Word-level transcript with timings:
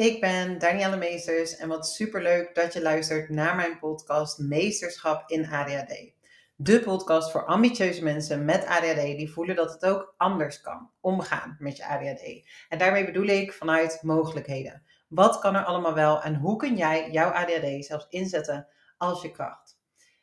Ik 0.00 0.20
ben 0.20 0.58
Danielle 0.58 0.96
Meesters 0.96 1.56
en 1.56 1.68
wat 1.68 1.88
superleuk 1.88 2.54
dat 2.54 2.72
je 2.72 2.82
luistert 2.82 3.28
naar 3.28 3.56
mijn 3.56 3.78
podcast 3.78 4.38
Meesterschap 4.38 5.30
in 5.30 5.50
ADHD. 5.50 6.12
De 6.56 6.80
podcast 6.80 7.30
voor 7.30 7.46
ambitieuze 7.46 8.02
mensen 8.02 8.44
met 8.44 8.66
ADHD 8.66 9.00
die 9.00 9.32
voelen 9.32 9.56
dat 9.56 9.72
het 9.72 9.84
ook 9.84 10.14
anders 10.16 10.60
kan 10.60 10.90
omgaan 11.00 11.56
met 11.58 11.76
je 11.76 11.86
ADHD. 11.86 12.48
En 12.68 12.78
daarmee 12.78 13.04
bedoel 13.04 13.26
ik 13.26 13.52
vanuit 13.52 13.98
mogelijkheden. 14.02 14.82
Wat 15.08 15.38
kan 15.38 15.54
er 15.54 15.64
allemaal 15.64 15.94
wel 15.94 16.22
en 16.22 16.34
hoe 16.34 16.56
kun 16.56 16.76
jij 16.76 17.10
jouw 17.10 17.30
ADHD 17.30 17.84
zelfs 17.84 18.06
inzetten 18.08 18.68
als 18.96 19.22
je 19.22 19.30
kracht? 19.30 19.78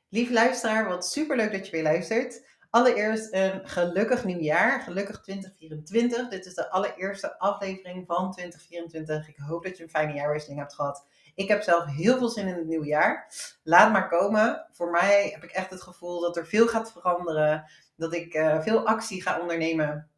Lieve 0.10 0.34
luisteraar, 0.34 0.88
wat 0.88 1.08
superleuk 1.08 1.52
dat 1.52 1.66
je 1.66 1.72
weer 1.72 1.84
luistert. 1.84 2.46
Allereerst 2.70 3.34
een 3.34 3.62
gelukkig 3.64 4.24
nieuwjaar, 4.24 4.82
gelukkig 4.82 5.22
2024. 5.22 6.30
Dit 6.30 6.46
is 6.46 6.54
de 6.54 6.70
allereerste 6.70 7.40
aflevering 7.40 8.06
van 8.06 8.32
2024. 8.32 9.28
Ik 9.28 9.38
hoop 9.38 9.64
dat 9.64 9.78
je 9.78 9.84
een 9.84 9.90
fijne 9.90 10.14
jaarwisseling 10.14 10.60
hebt 10.60 10.74
gehad. 10.74 11.06
Ik 11.36 11.48
heb 11.48 11.62
zelf 11.62 11.86
heel 11.86 12.18
veel 12.18 12.30
zin 12.30 12.48
in 12.48 12.56
het 12.56 12.68
nieuwe 12.68 12.86
jaar. 12.86 13.34
Laat 13.64 13.92
maar 13.92 14.10
komen. 14.10 14.66
Voor 14.72 14.90
mij 14.90 15.30
heb 15.34 15.44
ik 15.44 15.52
echt 15.52 15.70
het 15.70 15.82
gevoel 15.82 16.22
dat 16.22 16.38
er 16.38 16.48
veel 16.48 16.68
gaat 16.68 16.92
veranderen. 16.92 17.66
Dat 17.96 18.14
ik 18.14 18.34
uh, 18.34 18.62
veel 18.62 18.86
actie 18.86 19.22
ga 19.22 19.40
ondernemen. 19.40 20.10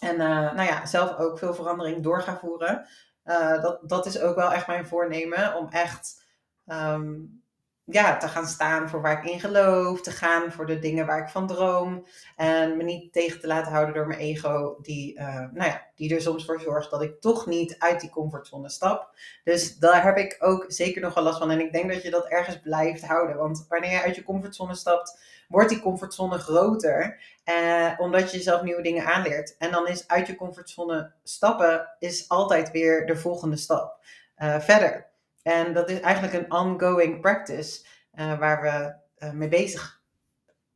En 0.00 0.14
uh, 0.14 0.52
nou 0.52 0.62
ja, 0.62 0.86
zelf 0.86 1.16
ook 1.16 1.38
veel 1.38 1.54
verandering 1.54 2.02
door 2.02 2.22
ga 2.22 2.38
voeren. 2.38 2.86
Uh, 3.24 3.62
dat, 3.62 3.88
dat 3.88 4.06
is 4.06 4.20
ook 4.20 4.36
wel 4.36 4.52
echt 4.52 4.66
mijn 4.66 4.86
voornemen. 4.86 5.54
Om 5.54 5.68
echt 5.68 6.24
um, 6.66 7.42
ja, 7.90 8.16
te 8.16 8.28
gaan 8.28 8.46
staan 8.46 8.88
voor 8.88 9.02
waar 9.02 9.24
ik 9.24 9.30
in 9.30 9.40
geloof, 9.40 10.00
te 10.00 10.10
gaan 10.10 10.52
voor 10.52 10.66
de 10.66 10.78
dingen 10.78 11.06
waar 11.06 11.22
ik 11.22 11.28
van 11.28 11.46
droom. 11.46 12.06
En 12.36 12.76
me 12.76 12.82
niet 12.82 13.12
tegen 13.12 13.40
te 13.40 13.46
laten 13.46 13.72
houden 13.72 13.94
door 13.94 14.06
mijn 14.06 14.18
ego, 14.18 14.76
die, 14.82 15.18
uh, 15.18 15.34
nou 15.34 15.64
ja, 15.64 15.86
die 15.94 16.14
er 16.14 16.20
soms 16.20 16.44
voor 16.44 16.60
zorgt 16.60 16.90
dat 16.90 17.02
ik 17.02 17.20
toch 17.20 17.46
niet 17.46 17.78
uit 17.78 18.00
die 18.00 18.10
comfortzone 18.10 18.68
stap. 18.68 19.10
Dus 19.44 19.76
daar 19.76 20.04
heb 20.04 20.16
ik 20.16 20.36
ook 20.38 20.64
zeker 20.68 21.02
nog 21.02 21.14
wel 21.14 21.24
last 21.24 21.38
van. 21.38 21.50
En 21.50 21.60
ik 21.60 21.72
denk 21.72 21.92
dat 21.92 22.02
je 22.02 22.10
dat 22.10 22.26
ergens 22.26 22.60
blijft 22.60 23.06
houden. 23.06 23.36
Want 23.36 23.66
wanneer 23.68 23.90
je 23.90 24.02
uit 24.02 24.16
je 24.16 24.22
comfortzone 24.22 24.74
stapt, 24.74 25.20
wordt 25.48 25.68
die 25.68 25.80
comfortzone 25.80 26.38
groter. 26.38 27.20
Eh, 27.44 27.92
omdat 27.98 28.30
je 28.30 28.36
jezelf 28.36 28.62
nieuwe 28.62 28.82
dingen 28.82 29.04
aanleert. 29.04 29.56
En 29.58 29.70
dan 29.70 29.88
is 29.88 30.08
uit 30.08 30.26
je 30.26 30.36
comfortzone 30.36 31.12
stappen 31.22 31.88
is 31.98 32.28
altijd 32.28 32.70
weer 32.70 33.06
de 33.06 33.16
volgende 33.16 33.56
stap 33.56 33.98
uh, 34.38 34.60
verder. 34.60 35.06
En 35.42 35.72
dat 35.72 35.90
is 35.90 36.00
eigenlijk 36.00 36.34
een 36.34 36.52
ongoing 36.52 37.20
practice 37.20 37.86
uh, 38.14 38.38
waar 38.38 38.62
we 38.62 38.94
uh, 39.26 39.32
mee 39.32 39.48
bezig 39.48 40.02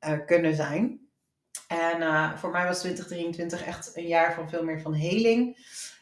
uh, 0.06 0.18
kunnen 0.26 0.54
zijn. 0.54 1.00
En 1.68 2.38
voor 2.38 2.50
mij 2.50 2.66
was 2.66 2.78
2023 2.78 3.64
echt 3.64 3.96
een 3.96 4.06
jaar 4.06 4.34
van 4.34 4.48
veel 4.48 4.64
meer 4.64 4.80
van 4.80 4.94
heling 4.94 5.56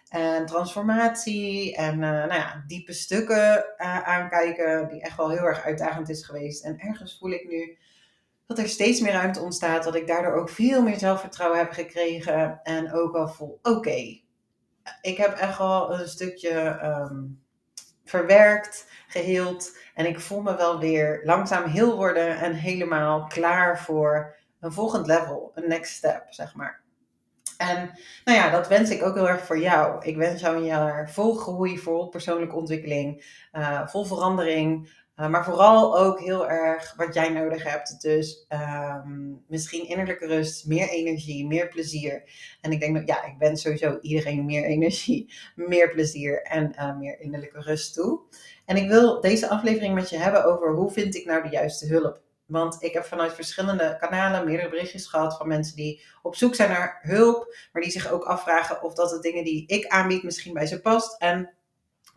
en 0.08 0.46
transformatie 0.46 1.76
en 1.76 1.98
nou 1.98 2.32
ja, 2.32 2.64
diepe 2.66 2.92
stukken 2.92 3.78
aankijken, 4.04 4.88
die 4.88 5.02
echt 5.02 5.16
wel 5.16 5.30
heel 5.30 5.44
erg 5.44 5.64
uitdagend 5.64 6.08
is 6.08 6.24
geweest. 6.24 6.64
En 6.64 6.78
ergens 6.78 7.18
voel 7.18 7.30
ik 7.30 7.48
nu 7.48 7.78
dat 8.46 8.58
er 8.58 8.68
steeds 8.68 9.00
meer 9.00 9.12
ruimte 9.12 9.40
ontstaat, 9.40 9.84
dat 9.84 9.94
ik 9.94 10.06
daardoor 10.06 10.32
ook 10.32 10.48
veel 10.48 10.82
meer 10.82 10.98
zelfvertrouwen 10.98 11.58
heb 11.58 11.70
gekregen 11.70 12.60
en 12.62 12.92
ook 12.92 13.12
wel 13.12 13.28
voel, 13.28 13.58
oké, 13.62 14.20
ik 15.00 15.16
heb 15.16 15.36
echt 15.36 15.58
wel 15.58 16.00
een 16.00 16.08
stukje 16.08 16.80
um, 16.84 17.39
verwerkt, 18.10 18.86
geheeld. 19.06 19.76
En 19.94 20.06
ik 20.06 20.20
voel 20.20 20.42
me 20.42 20.56
wel 20.56 20.78
weer 20.78 21.20
langzaam 21.24 21.64
heel 21.64 21.96
worden 21.96 22.38
en 22.38 22.54
helemaal 22.54 23.26
klaar 23.26 23.80
voor 23.80 24.36
een 24.60 24.72
volgend 24.72 25.06
level, 25.06 25.52
een 25.54 25.68
next 25.68 25.94
step, 25.94 26.26
zeg 26.28 26.54
maar. 26.54 26.80
En 27.60 27.90
nou 28.24 28.38
ja, 28.38 28.50
dat 28.50 28.68
wens 28.68 28.90
ik 28.90 29.02
ook 29.02 29.14
heel 29.14 29.28
erg 29.28 29.44
voor 29.44 29.58
jou. 29.58 30.04
Ik 30.04 30.16
wens 30.16 30.40
jou 30.40 30.56
een 30.56 30.64
jaar 30.64 31.10
vol 31.10 31.34
groei, 31.34 31.78
vol 31.78 32.08
persoonlijke 32.08 32.56
ontwikkeling, 32.56 33.24
uh, 33.52 33.86
vol 33.86 34.04
verandering. 34.04 34.90
Uh, 35.20 35.28
maar 35.28 35.44
vooral 35.44 35.98
ook 35.98 36.20
heel 36.20 36.48
erg 36.48 36.94
wat 36.96 37.14
jij 37.14 37.28
nodig 37.28 37.62
hebt. 37.62 38.00
Dus 38.00 38.46
um, 38.48 39.44
misschien 39.48 39.88
innerlijke 39.88 40.26
rust, 40.26 40.66
meer 40.66 40.88
energie, 40.88 41.46
meer 41.46 41.68
plezier. 41.68 42.30
En 42.60 42.72
ik 42.72 42.80
denk 42.80 42.96
dat 42.96 43.06
ja, 43.06 43.24
ik 43.24 43.34
wens 43.38 43.62
sowieso 43.62 43.98
iedereen 44.00 44.44
meer 44.44 44.64
energie, 44.64 45.32
meer 45.54 45.90
plezier 45.90 46.42
en 46.42 46.72
uh, 46.78 46.98
meer 46.98 47.20
innerlijke 47.20 47.60
rust 47.60 47.94
toe. 47.94 48.20
En 48.64 48.76
ik 48.76 48.88
wil 48.88 49.20
deze 49.20 49.48
aflevering 49.48 49.94
met 49.94 50.10
je 50.10 50.16
hebben 50.16 50.44
over 50.44 50.74
hoe 50.74 50.90
vind 50.90 51.14
ik 51.14 51.24
nou 51.24 51.42
de 51.42 51.48
juiste 51.48 51.86
hulp. 51.86 52.20
Want 52.46 52.82
ik 52.82 52.92
heb 52.92 53.04
vanuit 53.04 53.34
verschillende 53.34 53.96
kanalen 53.98 54.44
meerdere 54.44 54.68
berichtjes 54.68 55.06
gehad 55.06 55.36
van 55.36 55.48
mensen 55.48 55.76
die 55.76 56.02
op 56.22 56.36
zoek 56.36 56.54
zijn 56.54 56.70
naar 56.70 56.98
hulp, 57.02 57.56
maar 57.72 57.82
die 57.82 57.90
zich 57.90 58.10
ook 58.10 58.24
afvragen 58.24 58.82
of 58.82 58.94
dat 58.94 59.10
de 59.10 59.20
dingen 59.20 59.44
die 59.44 59.66
ik 59.66 59.86
aanbied 59.86 60.22
misschien 60.22 60.54
bij 60.54 60.66
ze 60.66 60.80
past. 60.80 61.20
En 61.20 61.54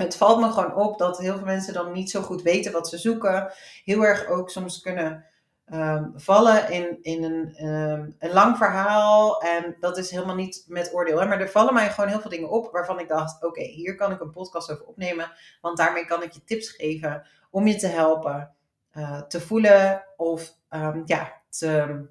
het 0.03 0.17
valt 0.17 0.39
me 0.39 0.51
gewoon 0.51 0.75
op 0.75 0.97
dat 0.97 1.17
heel 1.17 1.35
veel 1.35 1.45
mensen 1.45 1.73
dan 1.73 1.91
niet 1.91 2.09
zo 2.09 2.21
goed 2.21 2.41
weten 2.41 2.71
wat 2.71 2.87
ze 2.87 2.97
zoeken. 2.97 3.51
Heel 3.83 4.05
erg 4.05 4.27
ook 4.27 4.49
soms 4.49 4.81
kunnen 4.81 5.25
um, 5.73 6.13
vallen 6.15 6.71
in, 6.71 6.97
in 7.01 7.23
een, 7.23 7.69
um, 7.69 8.15
een 8.19 8.33
lang 8.33 8.57
verhaal. 8.57 9.41
En 9.41 9.75
dat 9.79 9.97
is 9.97 10.11
helemaal 10.11 10.35
niet 10.35 10.65
met 10.67 10.93
oordeel. 10.93 11.19
Hè? 11.19 11.25
Maar 11.25 11.41
er 11.41 11.49
vallen 11.49 11.73
mij 11.73 11.89
gewoon 11.89 12.09
heel 12.09 12.19
veel 12.19 12.29
dingen 12.29 12.49
op 12.49 12.71
waarvan 12.71 12.99
ik 12.99 13.07
dacht: 13.07 13.43
oké, 13.43 13.63
hier 13.63 13.95
kan 13.95 14.11
ik 14.11 14.19
een 14.19 14.31
podcast 14.31 14.71
over 14.71 14.85
opnemen. 14.85 15.31
Want 15.61 15.77
daarmee 15.77 16.05
kan 16.05 16.23
ik 16.23 16.31
je 16.31 16.43
tips 16.43 16.69
geven 16.69 17.27
om 17.49 17.67
je 17.67 17.75
te 17.75 17.87
helpen 17.87 18.51
uh, 18.93 19.21
te 19.21 19.41
voelen 19.41 20.03
of 20.17 20.55
um, 20.69 21.01
ja, 21.05 21.41
te, 21.49 22.05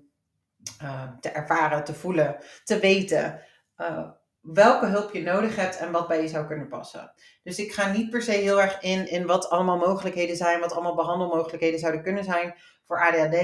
te 1.20 1.28
ervaren, 1.28 1.84
te 1.84 1.94
voelen, 1.94 2.36
te 2.64 2.78
weten. 2.78 3.40
Uh, 3.78 4.08
welke 4.42 4.86
hulp 4.86 5.12
je 5.12 5.22
nodig 5.22 5.56
hebt 5.56 5.76
en 5.76 5.92
wat 5.92 6.08
bij 6.08 6.22
je 6.22 6.28
zou 6.28 6.46
kunnen 6.46 6.68
passen. 6.68 7.12
Dus 7.42 7.58
ik 7.58 7.72
ga 7.72 7.92
niet 7.92 8.10
per 8.10 8.22
se 8.22 8.30
heel 8.30 8.60
erg 8.60 8.80
in, 8.80 9.08
in 9.08 9.26
wat 9.26 9.50
allemaal 9.50 9.78
mogelijkheden 9.78 10.36
zijn, 10.36 10.60
wat 10.60 10.72
allemaal 10.72 10.94
behandelmogelijkheden 10.94 11.78
zouden 11.78 12.02
kunnen 12.02 12.24
zijn 12.24 12.54
voor 12.84 13.00
ADHD. 13.00 13.34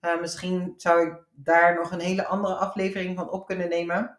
Uh, 0.00 0.20
misschien 0.20 0.74
zou 0.76 1.06
ik 1.06 1.24
daar 1.30 1.74
nog 1.74 1.90
een 1.90 2.00
hele 2.00 2.26
andere 2.26 2.54
aflevering 2.54 3.16
van 3.16 3.30
op 3.30 3.46
kunnen 3.46 3.68
nemen. 3.68 4.18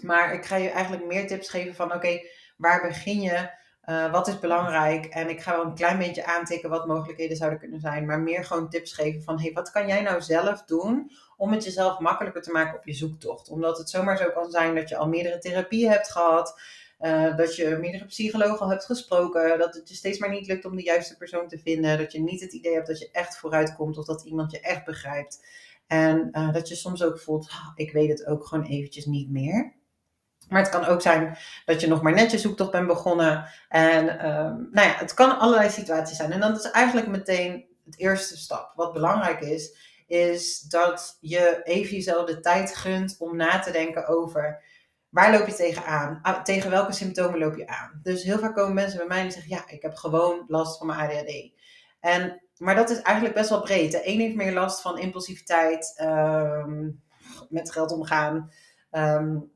Maar 0.00 0.34
ik 0.34 0.44
ga 0.44 0.56
je 0.56 0.70
eigenlijk 0.70 1.06
meer 1.06 1.26
tips 1.26 1.48
geven 1.48 1.74
van 1.74 1.92
oké, 1.94 2.20
waar 2.56 2.82
begin 2.82 3.20
je? 3.20 3.60
Uh, 3.84 4.12
wat 4.12 4.28
is 4.28 4.38
belangrijk? 4.38 5.04
En 5.04 5.28
ik 5.28 5.40
ga 5.40 5.56
wel 5.56 5.64
een 5.64 5.74
klein 5.74 5.98
beetje 5.98 6.24
aantikken 6.24 6.70
wat 6.70 6.86
mogelijkheden 6.86 7.36
zouden 7.36 7.58
kunnen 7.58 7.80
zijn. 7.80 8.06
Maar 8.06 8.20
meer 8.20 8.44
gewoon 8.44 8.68
tips 8.68 8.92
geven 8.92 9.22
van 9.22 9.40
hey, 9.40 9.52
wat 9.52 9.70
kan 9.70 9.86
jij 9.86 10.02
nou 10.02 10.20
zelf 10.20 10.64
doen 10.64 11.10
om 11.42 11.52
het 11.52 11.64
jezelf 11.64 11.98
makkelijker 11.98 12.42
te 12.42 12.50
maken 12.50 12.78
op 12.78 12.84
je 12.84 12.92
zoektocht? 12.92 13.48
Omdat 13.48 13.78
het 13.78 13.90
zomaar 13.90 14.16
zo 14.16 14.30
kan 14.30 14.50
zijn 14.50 14.74
dat 14.74 14.88
je 14.88 14.96
al 14.96 15.08
meerdere 15.08 15.38
therapieën 15.38 15.90
hebt 15.90 16.10
gehad. 16.10 16.60
Uh, 17.00 17.36
dat 17.36 17.56
je 17.56 17.76
meerdere 17.80 18.04
psychologen 18.04 18.68
hebt 18.68 18.84
gesproken. 18.84 19.58
Dat 19.58 19.74
het 19.74 19.88
je 19.88 19.94
steeds 19.94 20.18
maar 20.18 20.30
niet 20.30 20.46
lukt 20.46 20.64
om 20.64 20.76
de 20.76 20.82
juiste 20.82 21.16
persoon 21.16 21.48
te 21.48 21.58
vinden. 21.58 21.98
Dat 21.98 22.12
je 22.12 22.20
niet 22.20 22.40
het 22.40 22.52
idee 22.52 22.74
hebt 22.74 22.86
dat 22.86 22.98
je 22.98 23.08
echt 23.12 23.36
vooruit 23.36 23.74
komt 23.74 23.98
of 23.98 24.04
dat 24.04 24.24
iemand 24.24 24.50
je 24.50 24.60
echt 24.60 24.84
begrijpt. 24.84 25.46
En 25.86 26.28
uh, 26.32 26.52
dat 26.52 26.68
je 26.68 26.74
soms 26.74 27.02
ook 27.02 27.18
voelt, 27.18 27.50
ik 27.74 27.92
weet 27.92 28.08
het 28.08 28.26
ook 28.26 28.46
gewoon 28.46 28.64
eventjes 28.64 29.06
niet 29.06 29.30
meer. 29.30 29.72
Maar 30.48 30.62
het 30.62 30.70
kan 30.70 30.84
ook 30.84 31.02
zijn 31.02 31.38
dat 31.64 31.80
je 31.80 31.86
nog 31.86 32.02
maar 32.02 32.14
net 32.14 32.30
je 32.30 32.38
zoektocht 32.38 32.70
bent 32.70 32.86
begonnen. 32.86 33.48
En 33.68 34.04
um, 34.26 34.68
nou 34.70 34.88
ja, 34.88 34.94
het 34.94 35.14
kan 35.14 35.38
allerlei 35.38 35.70
situaties 35.70 36.16
zijn. 36.16 36.32
En 36.32 36.40
dan 36.40 36.54
is 36.54 36.70
eigenlijk 36.70 37.06
meteen 37.06 37.64
het 37.84 37.98
eerste 37.98 38.36
stap. 38.36 38.72
Wat 38.74 38.92
belangrijk 38.92 39.40
is, 39.40 39.90
is 40.12 40.60
dat 40.60 41.16
je 41.20 41.60
even 41.62 41.94
jezelf 41.94 42.26
de 42.26 42.40
tijd 42.40 42.76
gunt 42.76 43.16
om 43.18 43.36
na 43.36 43.58
te 43.58 43.70
denken 43.70 44.06
over 44.06 44.62
waar 45.08 45.32
loop 45.32 45.46
je 45.46 45.54
tegenaan? 45.54 46.18
Ah, 46.22 46.42
tegen 46.42 46.70
welke 46.70 46.92
symptomen 46.92 47.38
loop 47.38 47.56
je 47.56 47.66
aan? 47.66 48.00
Dus 48.02 48.22
heel 48.22 48.38
vaak 48.38 48.54
komen 48.54 48.74
mensen 48.74 48.98
bij 48.98 49.06
mij 49.06 49.20
en 49.20 49.32
zeggen, 49.32 49.50
ja, 49.50 49.68
ik 49.68 49.82
heb 49.82 49.94
gewoon 49.94 50.44
last 50.46 50.78
van 50.78 50.86
mijn 50.86 50.98
ADHD. 50.98 51.50
En, 52.00 52.42
maar 52.56 52.74
dat 52.74 52.90
is 52.90 53.00
eigenlijk 53.00 53.36
best 53.36 53.50
wel 53.50 53.62
breed. 53.62 53.92
De 53.92 54.08
een 54.08 54.20
heeft 54.20 54.34
meer 54.34 54.52
last 54.52 54.80
van 54.80 54.98
impulsiviteit, 54.98 56.00
um, 56.02 57.02
met 57.48 57.72
geld 57.72 57.92
omgaan, 57.92 58.50
um, 58.90 59.52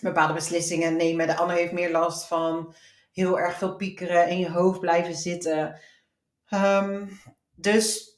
bepaalde 0.00 0.34
beslissingen 0.34 0.96
nemen. 0.96 1.26
De 1.26 1.36
ander 1.36 1.56
heeft 1.56 1.72
meer 1.72 1.90
last 1.90 2.26
van 2.26 2.74
heel 3.12 3.38
erg 3.38 3.58
veel 3.58 3.76
piekeren 3.76 4.28
in 4.28 4.38
je 4.38 4.50
hoofd 4.50 4.80
blijven 4.80 5.14
zitten. 5.14 5.80
Um, 6.50 7.20
dus 7.54 8.13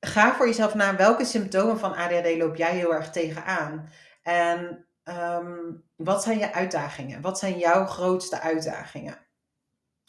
ga 0.00 0.34
voor 0.34 0.46
jezelf 0.46 0.74
na 0.74 0.96
welke 0.96 1.24
symptomen 1.24 1.78
van 1.78 1.94
ADHD 1.94 2.36
loop 2.36 2.56
jij 2.56 2.74
heel 2.74 2.94
erg 2.94 3.10
tegenaan. 3.10 3.88
En 4.22 4.86
um, 5.04 5.84
wat 5.96 6.22
zijn 6.22 6.38
je 6.38 6.52
uitdagingen? 6.52 7.20
Wat 7.20 7.38
zijn 7.38 7.58
jouw 7.58 7.86
grootste 7.86 8.40
uitdagingen? 8.40 9.18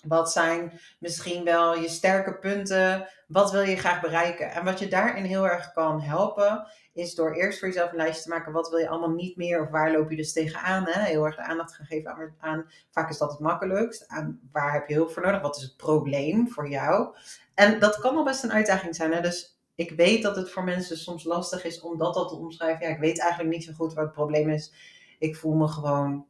Wat 0.08 0.32
zijn 0.32 0.80
misschien 1.00 1.44
wel 1.44 1.76
je 1.76 1.90
sterke 1.90 2.38
punten? 2.38 3.08
Wat 3.28 3.52
wil 3.52 3.62
je 3.62 3.76
graag 3.78 4.02
bereiken? 4.02 4.52
En 4.52 4.64
wat 4.64 4.80
je 4.80 4.88
daarin 4.88 5.24
heel 5.24 5.48
erg 5.48 5.72
kan 5.72 6.02
helpen, 6.02 6.68
is 6.94 7.16
door 7.16 7.34
eerst 7.34 7.60
voor 7.60 7.68
jezelf 7.68 7.92
een 7.92 7.98
lijstje 7.98 8.24
te 8.24 8.30
maken. 8.30 8.52
Wat 8.52 8.70
wil 8.70 8.80
je 8.80 8.90
allemaal 8.90 9.16
niet 9.16 9.38
meer? 9.38 9.62
Of 9.62 9.70
waar 9.70 9.92
loop 9.92 10.10
je 10.10 10.16
dus 10.16 10.34
tegenaan? 10.34 10.88
Hè? 10.88 11.02
Heel 11.02 11.26
erg 11.26 11.36
de 11.36 11.42
aandacht 11.42 11.76
gaan 11.76 11.86
geven 11.86 12.36
aan. 12.40 12.66
Vaak 12.90 13.10
is 13.10 13.18
dat 13.18 13.32
het 13.32 13.40
makkelijkst. 13.40 14.06
Waar 14.52 14.74
heb 14.74 14.88
je 14.88 14.94
hulp 14.94 15.12
voor 15.12 15.24
nodig? 15.24 15.42
Wat 15.42 15.58
is 15.58 15.64
het 15.64 15.78
probleem 15.78 16.50
voor 16.50 16.70
jou? 16.70 17.16
En 17.54 17.80
dat 17.80 18.00
kan 18.00 18.16
al 18.16 18.24
best 18.24 18.44
een 18.44 18.54
uitdaging 18.54 18.96
zijn. 18.96 19.14
Hè? 19.14 19.22
Dus 19.22 19.61
ik 19.76 19.92
weet 19.92 20.24
dat 20.24 20.36
het 20.36 20.52
voor 20.52 20.64
mensen 20.64 20.98
soms 20.98 21.24
lastig 21.24 21.64
is 21.64 21.82
om 21.82 21.98
dat, 21.98 22.14
dat 22.14 22.30
te 22.30 22.36
omschrijven. 22.36 22.86
Ja, 22.86 22.94
ik 22.94 23.00
weet 23.00 23.20
eigenlijk 23.20 23.54
niet 23.54 23.64
zo 23.64 23.74
goed 23.74 23.94
wat 23.94 24.04
het 24.04 24.14
probleem 24.14 24.50
is. 24.50 24.74
Ik 25.20 25.36
voel 25.36 25.54
me 25.54 25.68
gewoon 25.68 26.26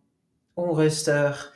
onrustig. 0.54 1.54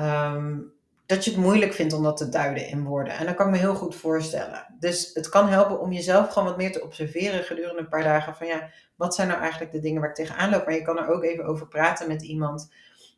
Um, 0.00 0.72
dat 1.06 1.24
je 1.24 1.30
het 1.30 1.40
moeilijk 1.40 1.72
vindt 1.72 1.92
om 1.92 2.02
dat 2.02 2.16
te 2.16 2.28
duiden 2.28 2.68
in 2.68 2.84
woorden. 2.84 3.12
En 3.12 3.26
dat 3.26 3.34
kan 3.34 3.46
ik 3.46 3.52
me 3.52 3.58
heel 3.58 3.74
goed 3.74 3.94
voorstellen. 3.94 4.74
Dus 4.78 5.10
het 5.14 5.28
kan 5.28 5.48
helpen 5.48 5.80
om 5.80 5.92
jezelf 5.92 6.28
gewoon 6.28 6.48
wat 6.48 6.56
meer 6.56 6.72
te 6.72 6.82
observeren 6.82 7.44
gedurende 7.44 7.80
een 7.80 7.88
paar 7.88 8.02
dagen. 8.02 8.36
Van 8.36 8.46
ja, 8.46 8.70
wat 8.96 9.14
zijn 9.14 9.28
nou 9.28 9.40
eigenlijk 9.40 9.72
de 9.72 9.80
dingen 9.80 10.00
waar 10.00 10.10
ik 10.10 10.16
tegenaan 10.16 10.50
loop? 10.50 10.64
Maar 10.64 10.74
je 10.74 10.82
kan 10.82 10.98
er 10.98 11.08
ook 11.08 11.24
even 11.24 11.44
over 11.44 11.68
praten 11.68 12.08
met 12.08 12.22
iemand 12.22 12.72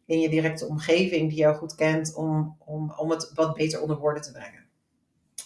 in 0.07 0.21
je 0.21 0.29
directe 0.29 0.67
omgeving 0.67 1.29
die 1.29 1.39
jou 1.39 1.57
goed 1.57 1.75
kent. 1.75 2.15
Om, 2.15 2.57
om, 2.59 2.93
om 2.97 3.11
het 3.11 3.31
wat 3.35 3.55
beter 3.55 3.81
onder 3.81 3.99
woorden 3.99 4.23
te 4.23 4.33
brengen. 4.33 4.65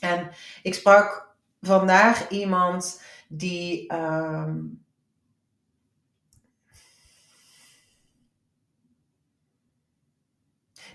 En 0.01 0.31
ik 0.63 0.75
sprak 0.75 1.30
vandaag 1.61 2.29
iemand 2.29 3.03
die. 3.29 3.89
Ehm, 3.89 4.59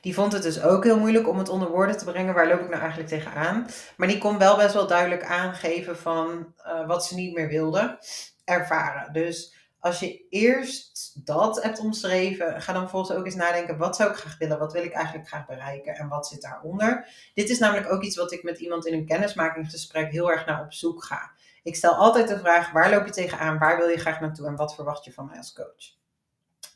Die 0.05 0.13
vond 0.13 0.33
het 0.33 0.43
dus 0.43 0.61
ook 0.61 0.83
heel 0.83 0.99
moeilijk 0.99 1.27
om 1.27 1.37
het 1.37 1.49
onder 1.49 1.69
woorden 1.69 1.97
te 1.97 2.05
brengen. 2.05 2.33
Waar 2.33 2.47
loop 2.47 2.59
ik 2.59 2.69
nou 2.69 2.79
eigenlijk 2.79 3.09
tegenaan? 3.09 3.67
Maar 3.97 4.07
die 4.07 4.17
kon 4.17 4.37
wel 4.37 4.57
best 4.57 4.73
wel 4.73 4.87
duidelijk 4.87 5.23
aangeven 5.23 5.97
van 5.97 6.53
uh, 6.65 6.87
wat 6.87 7.05
ze 7.05 7.15
niet 7.15 7.33
meer 7.33 7.47
wilde 7.47 7.99
ervaren. 8.43 9.13
Dus 9.13 9.64
als 9.85 9.99
je 9.99 10.25
eerst 10.29 11.25
dat 11.25 11.63
hebt 11.63 11.79
omschreven, 11.79 12.61
ga 12.61 12.73
dan 12.73 12.81
vervolgens 12.81 13.17
ook 13.17 13.25
eens 13.25 13.35
nadenken: 13.35 13.77
wat 13.77 13.95
zou 13.95 14.09
ik 14.09 14.15
graag 14.15 14.37
willen? 14.37 14.59
Wat 14.59 14.73
wil 14.73 14.83
ik 14.83 14.93
eigenlijk 14.93 15.27
graag 15.27 15.45
bereiken? 15.45 15.95
En 15.95 16.07
wat 16.07 16.27
zit 16.27 16.41
daaronder? 16.41 17.09
Dit 17.33 17.49
is 17.49 17.59
namelijk 17.59 17.91
ook 17.91 18.03
iets 18.03 18.15
wat 18.15 18.31
ik 18.31 18.43
met 18.43 18.59
iemand 18.59 18.85
in 18.85 18.93
een 18.93 19.05
kennismakingsgesprek 19.05 20.11
heel 20.11 20.31
erg 20.31 20.45
naar 20.45 20.63
op 20.63 20.73
zoek 20.73 21.03
ga. 21.03 21.31
Ik 21.63 21.75
stel 21.75 21.93
altijd 21.93 22.27
de 22.27 22.39
vraag: 22.39 22.71
waar 22.71 22.89
loop 22.89 23.05
je 23.05 23.11
tegenaan? 23.11 23.57
Waar 23.57 23.77
wil 23.77 23.87
je 23.87 23.97
graag 23.97 24.19
naartoe? 24.19 24.47
En 24.47 24.55
wat 24.55 24.75
verwacht 24.75 25.05
je 25.05 25.13
van 25.13 25.25
mij 25.25 25.37
als 25.37 25.53
coach? 25.53 25.95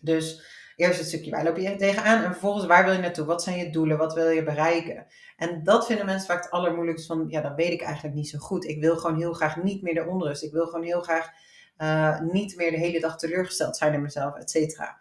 Dus 0.02 0.58
Eerst 0.76 1.00
het 1.00 1.08
stukje 1.08 1.32
waar 1.32 1.44
loop 1.44 1.58
je 1.58 1.76
tegenaan 1.76 2.24
en 2.24 2.32
vervolgens 2.32 2.66
waar 2.66 2.86
wil 2.86 2.94
je 2.94 3.00
naartoe? 3.00 3.26
Wat 3.26 3.44
zijn 3.44 3.58
je 3.58 3.70
doelen? 3.70 3.98
Wat 3.98 4.14
wil 4.14 4.30
je 4.30 4.44
bereiken? 4.44 5.06
En 5.38 5.64
dat 5.64 5.86
vinden 5.86 6.06
mensen 6.06 6.28
vaak 6.28 6.44
het 6.44 6.52
allermoeilijkst 6.52 7.06
van, 7.06 7.26
ja, 7.28 7.42
dat 7.42 7.56
weet 7.56 7.72
ik 7.72 7.82
eigenlijk 7.82 8.16
niet 8.16 8.30
zo 8.30 8.38
goed. 8.38 8.66
Ik 8.66 8.80
wil 8.80 8.98
gewoon 8.98 9.18
heel 9.18 9.34
graag 9.34 9.64
niet 9.64 9.82
meer 9.82 9.94
de 9.94 10.06
onrust. 10.06 10.44
Ik 10.44 10.52
wil 10.52 10.66
gewoon 10.66 10.86
heel 10.86 11.02
graag 11.02 11.32
uh, 11.82 12.20
niet 12.20 12.56
meer 12.56 12.72
de 12.72 12.78
hele 12.78 13.00
dag 13.00 13.18
teleurgesteld 13.18 13.78
zijn 13.78 13.94
in 13.94 14.02
mezelf, 14.02 14.36
et 14.36 14.50
cetera. 14.50 15.00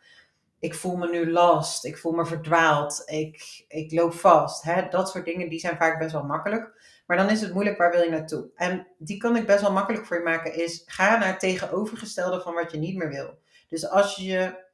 Ik 0.58 0.74
voel 0.74 0.96
me 0.96 1.08
nu 1.08 1.30
last, 1.30 1.84
ik 1.84 1.98
voel 1.98 2.12
me 2.12 2.26
verdwaald, 2.26 3.02
ik, 3.06 3.64
ik 3.68 3.92
loop 3.92 4.14
vast. 4.14 4.62
Hè? 4.62 4.88
Dat 4.88 5.10
soort 5.10 5.24
dingen, 5.24 5.48
die 5.48 5.58
zijn 5.58 5.76
vaak 5.76 5.98
best 5.98 6.12
wel 6.12 6.24
makkelijk. 6.24 6.76
Maar 7.06 7.16
dan 7.16 7.30
is 7.30 7.40
het 7.40 7.52
moeilijk, 7.52 7.78
waar 7.78 7.90
wil 7.90 8.02
je 8.02 8.10
naartoe? 8.10 8.48
En 8.54 8.86
die 8.98 9.16
kan 9.16 9.36
ik 9.36 9.46
best 9.46 9.60
wel 9.60 9.72
makkelijk 9.72 10.06
voor 10.06 10.16
je 10.16 10.22
maken, 10.22 10.54
is 10.54 10.82
ga 10.86 11.18
naar 11.18 11.28
het 11.28 11.40
tegenovergestelde 11.40 12.40
van 12.40 12.54
wat 12.54 12.70
je 12.70 12.78
niet 12.78 12.96
meer 12.96 13.08
wil. 13.08 13.38
Dus 13.68 13.88
als 13.88 14.16
je 14.16 14.66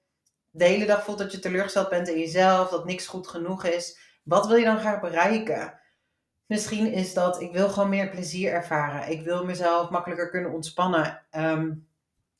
de 0.50 0.64
hele 0.64 0.86
dag 0.86 1.04
voelt 1.04 1.18
dat 1.18 1.32
je 1.32 1.38
teleurgesteld 1.38 1.88
bent 1.88 2.08
in 2.08 2.18
jezelf, 2.18 2.68
dat 2.68 2.84
niks 2.84 3.06
goed 3.06 3.28
genoeg 3.28 3.64
is, 3.64 3.98
wat 4.22 4.46
wil 4.46 4.56
je 4.56 4.64
dan 4.64 4.78
graag 4.78 5.00
bereiken? 5.00 5.80
Misschien 6.46 6.92
is 6.92 7.14
dat, 7.14 7.40
ik 7.40 7.52
wil 7.52 7.68
gewoon 7.68 7.88
meer 7.88 8.08
plezier 8.08 8.52
ervaren. 8.52 9.10
Ik 9.10 9.24
wil 9.24 9.44
mezelf 9.44 9.90
makkelijker 9.90 10.30
kunnen 10.30 10.52
ontspannen. 10.52 11.22
Ehm, 11.30 11.72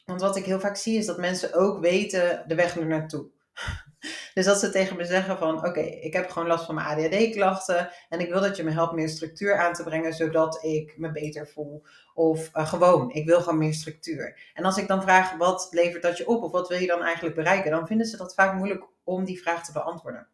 want 0.04 0.20
wat 0.20 0.36
ik 0.36 0.44
heel 0.44 0.60
vaak 0.60 0.76
zie 0.76 0.98
is 0.98 1.06
dat 1.06 1.18
mensen 1.18 1.54
ook 1.54 1.80
weten 1.80 2.44
de 2.46 2.54
weg 2.54 2.76
er 2.76 2.86
naartoe. 2.86 3.26
Dus 4.34 4.44
dat 4.44 4.58
ze 4.58 4.70
tegen 4.70 4.96
me 4.96 5.04
zeggen 5.04 5.38
van 5.38 5.66
oké, 5.66 5.80
ik 5.80 6.12
heb 6.12 6.30
gewoon 6.30 6.48
last 6.48 6.64
van 6.64 6.74
mijn 6.74 6.86
ADHD-klachten 6.86 7.90
en 8.08 8.20
ik 8.20 8.28
wil 8.28 8.40
dat 8.40 8.56
je 8.56 8.62
me 8.62 8.70
helpt 8.70 8.92
meer 8.92 9.08
structuur 9.08 9.58
aan 9.58 9.72
te 9.72 9.82
brengen 9.82 10.12
zodat 10.12 10.64
ik 10.64 10.94
me 10.96 11.10
beter 11.10 11.48
voel. 11.48 11.84
Of 12.14 12.50
uh, 12.54 12.68
gewoon, 12.68 13.10
ik 13.12 13.26
wil 13.26 13.40
gewoon 13.40 13.58
meer 13.58 13.74
structuur. 13.74 14.50
En 14.54 14.64
als 14.64 14.76
ik 14.76 14.88
dan 14.88 15.02
vraag 15.02 15.36
wat 15.36 15.68
levert 15.70 16.02
dat 16.02 16.16
je 16.16 16.26
op 16.26 16.42
of 16.42 16.50
wat 16.52 16.68
wil 16.68 16.78
je 16.78 16.86
dan 16.86 17.02
eigenlijk 17.02 17.34
bereiken, 17.34 17.70
dan 17.70 17.86
vinden 17.86 18.06
ze 18.06 18.16
dat 18.16 18.34
vaak 18.34 18.54
moeilijk 18.54 18.84
om 19.04 19.24
die 19.24 19.40
vraag 19.42 19.64
te 19.64 19.72
beantwoorden. 19.72 20.28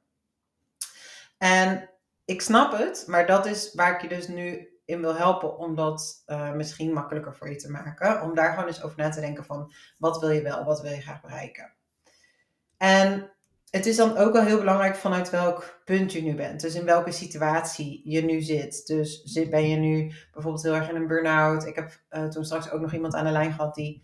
En 1.39 1.91
ik 2.25 2.41
snap 2.41 2.73
het, 2.79 3.05
maar 3.07 3.27
dat 3.27 3.47
is 3.47 3.75
waar 3.75 3.95
ik 3.95 4.03
je 4.03 4.09
dus 4.09 4.29
nu 4.29 4.69
in 4.91 5.01
wil 5.01 5.17
helpen 5.17 5.59
om 5.59 5.75
dat 5.75 6.23
uh, 6.27 6.53
misschien 6.53 6.93
makkelijker 6.93 7.35
voor 7.35 7.51
je 7.51 7.57
te 7.57 7.71
maken. 7.71 8.23
Om 8.23 8.35
daar 8.35 8.51
gewoon 8.53 8.67
eens 8.67 8.83
over 8.83 8.99
na 8.99 9.09
te 9.09 9.21
denken 9.21 9.45
van 9.45 9.73
wat 9.99 10.21
wil 10.21 10.31
je 10.31 10.43
wel, 10.43 10.65
wat 10.65 10.81
wil 10.81 10.93
je 10.93 11.01
graag 11.01 11.21
bereiken. 11.21 11.73
En 12.77 13.31
het 13.71 13.87
is 13.87 13.97
dan 13.97 14.17
ook 14.17 14.33
wel 14.33 14.43
heel 14.43 14.59
belangrijk 14.59 14.97
vanuit 14.97 15.31
welk 15.31 15.81
punt 15.85 16.13
je 16.13 16.23
nu 16.23 16.35
bent. 16.35 16.61
Dus 16.61 16.75
in 16.75 16.85
welke 16.85 17.13
situatie 17.13 18.01
je 18.05 18.23
nu 18.23 18.41
zit. 18.41 18.87
Dus 18.87 19.23
zit, 19.23 19.51
ben 19.51 19.69
je 19.69 19.77
nu 19.77 20.13
bijvoorbeeld 20.33 20.63
heel 20.63 20.75
erg 20.75 20.89
in 20.89 20.97
een 20.97 21.07
burn-out. 21.07 21.67
Ik 21.67 21.75
heb 21.75 22.01
uh, 22.11 22.25
toen 22.25 22.45
straks 22.45 22.71
ook 22.71 22.81
nog 22.81 22.93
iemand 22.93 23.15
aan 23.15 23.25
de 23.25 23.31
lijn 23.31 23.53
gehad 23.53 23.75
die 23.75 24.03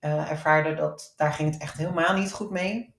uh, 0.00 0.30
ervaarde 0.30 0.74
dat 0.74 1.12
daar 1.16 1.32
ging 1.32 1.52
het 1.52 1.62
echt 1.62 1.76
helemaal 1.76 2.14
niet 2.14 2.32
goed 2.32 2.50
mee. 2.50 2.94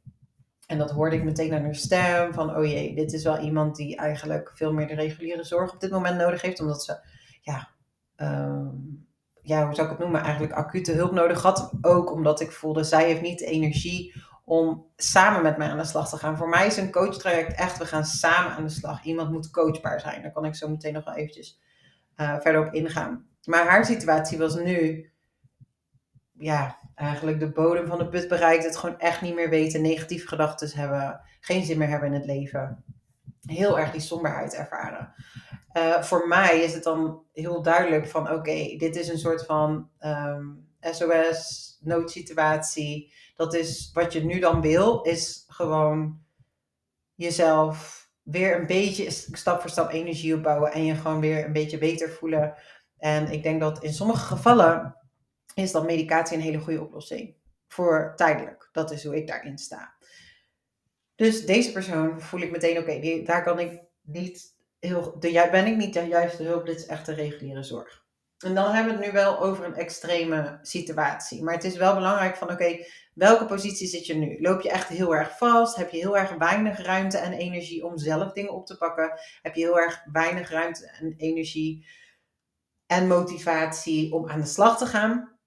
En 0.72 0.78
dat 0.78 0.92
hoorde 0.92 1.16
ik 1.16 1.24
meteen 1.24 1.54
aan 1.54 1.64
haar 1.64 1.76
stem 1.76 2.34
van, 2.34 2.56
oh 2.56 2.66
jee, 2.66 2.96
dit 2.96 3.14
is 3.14 3.24
wel 3.24 3.40
iemand 3.40 3.76
die 3.76 3.96
eigenlijk 3.96 4.52
veel 4.54 4.74
meer 4.74 4.88
de 4.88 4.94
reguliere 4.94 5.44
zorg 5.44 5.74
op 5.74 5.80
dit 5.80 5.92
moment 5.92 6.18
nodig 6.18 6.42
heeft. 6.42 6.60
Omdat 6.60 6.84
ze, 6.84 6.98
ja, 7.42 7.70
um, 8.18 9.06
ja, 9.42 9.66
hoe 9.66 9.76
zou 9.76 9.88
ik 9.88 9.94
het 9.94 10.02
noemen, 10.02 10.22
eigenlijk 10.22 10.54
acute 10.54 10.92
hulp 10.92 11.12
nodig 11.12 11.42
had. 11.42 11.72
Ook 11.82 12.12
omdat 12.12 12.42
ik 12.42 12.52
voelde, 12.52 12.84
zij 12.84 13.06
heeft 13.06 13.22
niet 13.22 13.40
de 13.40 13.46
energie 13.46 14.14
om 14.46 14.86
samen 14.96 15.42
met 15.42 15.58
mij 15.58 15.68
aan 15.68 15.78
de 15.78 15.84
slag 15.84 16.10
te 16.10 16.18
gaan. 16.18 16.38
Voor 16.38 16.50
mij 16.50 16.66
is 16.66 16.78
een 16.78 16.92
coachtraject 16.92 17.58
echt, 17.58 17.78
we 17.78 17.86
gaan 17.86 18.06
samen 18.06 18.52
aan 18.52 18.64
de 18.64 18.70
slag. 18.70 19.04
Iemand 19.04 19.32
moet 19.32 19.52
coachbaar 19.52 20.00
zijn. 20.00 20.22
Daar 20.22 20.32
kan 20.32 20.46
ik 20.46 20.56
zo 20.56 20.70
meteen 20.70 20.94
nog 20.94 21.06
wel 21.06 21.16
eventjes 21.16 21.62
uh, 22.18 22.40
verder 22.40 22.68
op 22.68 22.74
ingaan. 22.74 23.28
Maar 23.44 23.68
haar 23.68 23.86
situatie 23.86 24.38
was 24.38 24.56
nu, 24.56 25.10
ja, 26.32 26.78
eigenlijk 26.96 27.40
de 27.40 27.52
bodem 27.52 27.88
van 27.88 27.98
de 27.98 28.08
put 28.08 28.28
bereikt. 28.28 28.64
Het 28.64 28.78
gewoon 28.78 29.00
echt 29.00 29.22
niet 29.22 29.36
meer 29.36 29.50
weten, 29.50 29.82
negatieve 29.82 30.28
gedachten 30.28 30.80
hebben, 30.80 31.22
geen 31.40 31.66
zin 31.66 31.78
meer 31.78 31.88
hebben 31.88 32.08
in 32.08 32.20
het 32.20 32.26
leven. 32.26 32.84
Heel 33.42 33.80
erg 33.80 33.92
die 33.92 34.02
somberheid 34.02 34.54
ervaren. 34.54 35.14
Uh, 35.78 36.02
voor 36.02 36.28
mij 36.28 36.60
is 36.60 36.74
het 36.74 36.84
dan 36.84 37.24
heel 37.34 37.62
duidelijk 37.62 38.08
van 38.08 38.32
oké, 38.32 38.76
dit 38.78 38.96
is 38.96 39.08
een 39.08 39.18
soort 39.18 39.46
van 39.46 39.90
um, 40.00 40.68
ehm, 40.80 40.94
SOS, 40.94 41.78
noodsituatie 41.82 43.14
dat 43.42 43.54
is 43.54 43.90
wat 43.94 44.14
je 44.14 44.24
nu 44.24 44.40
dan 44.40 44.62
wil, 44.62 45.02
is 45.02 45.46
gewoon 45.48 46.20
jezelf 47.16 48.10
weer 48.22 48.60
een 48.60 48.66
beetje 48.66 49.12
stap 49.12 49.62
voor 49.62 49.70
stap 49.70 49.92
energie 49.92 50.36
opbouwen 50.36 50.72
en 50.72 50.86
je 50.86 50.96
gewoon 50.96 51.20
weer 51.20 51.46
een 51.46 51.54
beetje 51.54 51.78
beter 51.78 52.10
voelen. 52.10 52.54
En 52.98 53.32
ik 53.32 53.44
denk 53.44 53.60
dat 53.60 53.84
in 53.84 53.94
sommige 53.94 54.26
gevallen 54.26 54.96
is 55.54 55.72
dan 55.72 55.86
medicatie 55.86 56.38
een 56.38 56.44
hele 56.44 56.60
goede 56.60 56.82
oplossing. 56.82 57.36
Voor 57.68 58.14
tijdelijk. 58.16 58.70
Dat 58.72 58.92
is 58.92 59.04
hoe 59.04 59.16
ik 59.16 59.28
daarin 59.28 59.58
sta. 59.58 59.96
Dus 61.16 61.46
deze 61.46 61.72
persoon 61.72 62.22
voel 62.22 62.42
ik 62.42 62.52
meteen, 62.52 62.78
oké, 62.78 63.24
daar 63.24 63.44
kan 63.44 63.60
ik 63.60 63.82
niet 64.02 64.56
heel, 64.80 65.20
de, 65.20 65.48
ben 65.52 65.66
ik 65.66 65.76
niet 65.76 65.94
de 65.94 66.08
juiste 66.08 66.44
hulp, 66.44 66.66
dit 66.66 66.76
is 66.76 66.86
echt 66.86 67.06
de 67.06 67.14
reguliere 67.14 67.64
zorg. 67.64 68.06
En 68.38 68.56
dan 68.56 68.72
hebben 68.72 68.94
we 68.94 69.04
het 69.04 69.08
nu 69.08 69.20
wel 69.20 69.40
over 69.40 69.66
een 69.66 69.76
extreme 69.76 70.60
situatie. 70.62 71.44
Maar 71.44 71.54
het 71.54 71.64
is 71.64 71.78
wel 71.78 71.94
belangrijk 71.94 72.36
van 72.36 72.52
oké, 72.52 72.86
welke 73.14 73.46
positie 73.46 73.88
zit 73.88 74.06
je 74.06 74.16
nu? 74.16 74.42
Loop 74.42 74.62
je 74.62 74.70
echt 74.70 74.88
heel 74.88 75.16
erg 75.16 75.38
vast? 75.38 75.76
Heb 75.76 75.90
je 75.90 75.98
heel 75.98 76.18
erg 76.18 76.34
weinig 76.34 76.82
ruimte 76.82 77.18
en 77.18 77.34
energie 77.34 77.86
om 77.86 77.98
zelf 77.98 78.32
dingen 78.32 78.54
op 78.54 78.66
te 78.66 78.78
pakken? 78.78 79.20
Heb 79.42 79.56
je 79.56 79.62
heel 79.62 79.80
erg 79.80 80.04
weinig 80.12 80.50
ruimte 80.50 80.88
en 80.88 81.14
energie 81.18 81.88
en 82.86 83.08
motivatie 83.08 84.14
om 84.14 84.30
aan 84.30 84.40
de 84.40 84.46
slag 84.46 84.78
te 84.78 84.86
gaan? 84.86 85.40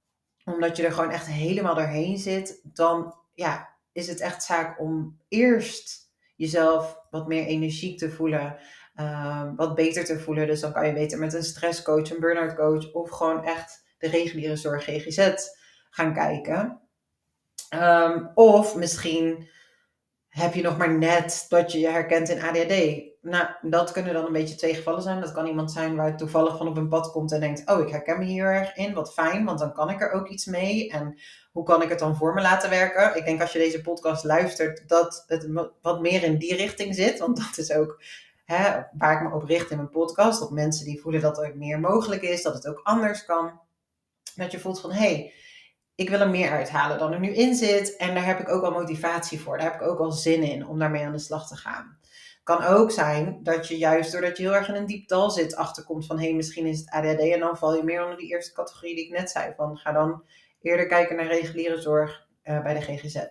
Omdat 0.44 0.76
je 0.76 0.86
er 0.86 0.92
gewoon 0.92 1.10
echt 1.10 1.26
helemaal 1.26 1.74
doorheen 1.74 2.18
zit, 2.18 2.60
dan 2.62 3.14
ja, 3.34 3.68
is 3.92 4.08
het 4.08 4.20
echt 4.20 4.42
zaak 4.42 4.80
om 4.80 5.18
eerst 5.28 6.12
jezelf 6.36 7.00
wat 7.10 7.28
meer 7.28 7.44
energiek 7.46 7.98
te 7.98 8.10
voelen. 8.10 8.58
Ehm, 8.94 9.54
wat 9.54 9.74
beter 9.74 10.04
te 10.04 10.18
voelen. 10.18 10.46
Dus 10.46 10.60
dan 10.60 10.72
kan 10.72 10.86
je 10.86 10.92
beter 10.92 11.18
met 11.18 11.34
een 11.34 11.44
stresscoach, 11.44 12.10
een 12.10 12.20
burn-out 12.20 12.54
coach 12.54 12.92
of 12.92 13.10
gewoon 13.10 13.44
echt 13.44 13.84
de 13.98 14.08
reguliere 14.08 14.56
zorg 14.56 14.84
GGZ 14.84 15.34
gaan 15.90 16.14
kijken. 16.14 16.80
Ehm, 17.68 18.26
of 18.34 18.76
misschien 18.76 19.48
heb 20.28 20.54
je 20.54 20.62
nog 20.62 20.78
maar 20.78 20.98
net 20.98 21.46
dat 21.48 21.72
je 21.72 21.78
je 21.78 21.88
herkent 21.88 22.28
in 22.28 22.42
ADHD. 22.42 23.02
Nou, 23.24 23.46
dat 23.62 23.92
kunnen 23.92 24.14
dan 24.14 24.26
een 24.26 24.32
beetje 24.32 24.54
twee 24.54 24.74
gevallen 24.74 25.02
zijn. 25.02 25.20
Dat 25.20 25.32
kan 25.32 25.46
iemand 25.46 25.72
zijn 25.72 25.96
waar 25.96 26.16
toevallig 26.16 26.56
van 26.56 26.68
op 26.68 26.76
een 26.76 26.88
pad 26.88 27.10
komt 27.10 27.32
en 27.32 27.40
denkt: 27.40 27.70
Oh, 27.70 27.80
ik 27.80 27.88
herken 27.88 28.18
me 28.18 28.24
hier 28.24 28.44
erg 28.44 28.76
in. 28.76 28.94
Wat 28.94 29.12
fijn, 29.12 29.44
want 29.44 29.58
dan 29.58 29.72
kan 29.72 29.90
ik 29.90 30.00
er 30.00 30.12
ook 30.12 30.28
iets 30.28 30.44
mee. 30.44 30.90
En 30.90 31.18
hoe 31.52 31.64
kan 31.64 31.82
ik 31.82 31.88
het 31.88 31.98
dan 31.98 32.16
voor 32.16 32.34
me 32.34 32.40
laten 32.40 32.70
werken? 32.70 33.16
Ik 33.16 33.24
denk 33.24 33.40
als 33.40 33.52
je 33.52 33.58
deze 33.58 33.80
podcast 33.80 34.24
luistert, 34.24 34.88
dat 34.88 35.24
het 35.26 35.48
wat 35.82 36.00
meer 36.00 36.22
in 36.22 36.38
die 36.38 36.56
richting 36.56 36.94
zit. 36.94 37.18
Want 37.18 37.36
dat 37.36 37.58
is 37.58 37.72
ook 37.72 38.02
hè, 38.44 38.80
waar 38.92 39.14
ik 39.14 39.28
me 39.28 39.34
op 39.34 39.44
richt 39.44 39.70
in 39.70 39.76
mijn 39.76 39.90
podcast. 39.90 40.42
Op 40.42 40.50
mensen 40.50 40.84
die 40.84 41.00
voelen 41.00 41.20
dat 41.20 41.38
er 41.38 41.56
meer 41.56 41.80
mogelijk 41.80 42.22
is, 42.22 42.42
dat 42.42 42.54
het 42.54 42.66
ook 42.66 42.80
anders 42.82 43.24
kan. 43.24 43.60
Dat 44.34 44.52
je 44.52 44.60
voelt 44.60 44.80
van 44.80 44.92
hey, 44.92 45.32
ik 45.94 46.08
wil 46.08 46.20
er 46.20 46.30
meer 46.30 46.50
uithalen 46.50 46.98
dan 46.98 47.12
er 47.12 47.20
nu 47.20 47.34
in 47.34 47.54
zit. 47.54 47.96
En 47.96 48.14
daar 48.14 48.26
heb 48.26 48.40
ik 48.40 48.48
ook 48.48 48.62
al 48.62 48.70
motivatie 48.70 49.40
voor. 49.40 49.58
Daar 49.58 49.72
heb 49.72 49.80
ik 49.80 49.86
ook 49.86 49.98
al 49.98 50.12
zin 50.12 50.42
in 50.42 50.66
om 50.66 50.78
daarmee 50.78 51.04
aan 51.04 51.12
de 51.12 51.18
slag 51.18 51.48
te 51.48 51.56
gaan. 51.56 51.98
Kan 52.44 52.64
ook 52.64 52.90
zijn 52.90 53.38
dat 53.42 53.68
je 53.68 53.78
juist 53.78 54.12
doordat 54.12 54.36
je 54.36 54.42
heel 54.42 54.54
erg 54.54 54.68
in 54.68 54.74
een 54.74 54.86
diep 54.86 55.08
dal 55.08 55.30
zit, 55.30 55.56
achterkomt 55.56 56.06
van 56.06 56.18
hé, 56.18 56.24
hey, 56.24 56.34
misschien 56.34 56.66
is 56.66 56.78
het 56.78 56.90
ADHD. 56.90 57.20
En 57.20 57.40
dan 57.40 57.56
val 57.56 57.76
je 57.76 57.82
meer 57.82 58.02
onder 58.02 58.18
die 58.18 58.30
eerste 58.30 58.52
categorie 58.52 58.94
die 58.94 59.04
ik 59.04 59.18
net 59.18 59.30
zei. 59.30 59.52
Van 59.56 59.76
ga 59.76 59.92
dan 59.92 60.22
eerder 60.60 60.86
kijken 60.86 61.16
naar 61.16 61.26
reguliere 61.26 61.80
zorg 61.80 62.26
uh, 62.44 62.62
bij 62.62 62.74
de 62.74 62.80
GGZ. 62.80 63.26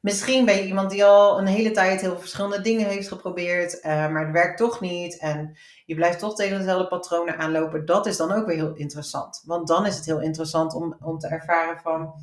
Misschien 0.00 0.44
ben 0.44 0.56
je 0.56 0.66
iemand 0.66 0.90
die 0.90 1.04
al 1.04 1.38
een 1.38 1.46
hele 1.46 1.70
tijd 1.70 2.00
heel 2.00 2.18
verschillende 2.18 2.60
dingen 2.60 2.86
heeft 2.86 3.08
geprobeerd, 3.08 3.74
uh, 3.74 3.82
maar 3.82 4.24
het 4.24 4.32
werkt 4.32 4.58
toch 4.58 4.80
niet. 4.80 5.18
En 5.18 5.58
je 5.84 5.94
blijft 5.94 6.18
toch 6.18 6.34
tegen 6.34 6.58
dezelfde 6.58 6.88
patronen 6.88 7.38
aanlopen. 7.38 7.86
Dat 7.86 8.06
is 8.06 8.16
dan 8.16 8.32
ook 8.32 8.46
weer 8.46 8.56
heel 8.56 8.74
interessant. 8.74 9.42
Want 9.46 9.68
dan 9.68 9.86
is 9.86 9.96
het 9.96 10.04
heel 10.04 10.20
interessant 10.20 10.74
om, 10.74 10.96
om 11.00 11.18
te 11.18 11.26
ervaren 11.28 11.80
van, 11.80 12.14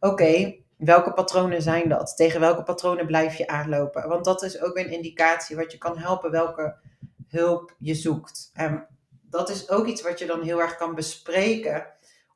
oké, 0.00 0.54
welke 0.76 1.12
patronen 1.12 1.62
zijn 1.62 1.88
dat? 1.88 2.16
Tegen 2.16 2.40
welke 2.40 2.62
patronen 2.62 3.06
blijf 3.06 3.36
je 3.36 3.46
aanlopen? 3.46 4.08
Want 4.08 4.24
dat 4.24 4.42
is 4.42 4.60
ook 4.60 4.76
een 4.76 4.90
indicatie 4.90 5.56
wat 5.56 5.72
je 5.72 5.78
kan 5.78 5.98
helpen, 5.98 6.30
welke 6.30 6.76
hulp 7.28 7.74
je 7.78 7.94
zoekt. 7.94 8.50
En 8.52 8.86
dat 9.22 9.50
is 9.50 9.70
ook 9.70 9.86
iets 9.86 10.02
wat 10.02 10.18
je 10.18 10.26
dan 10.26 10.42
heel 10.42 10.60
erg 10.60 10.76
kan 10.76 10.94
bespreken 10.94 11.86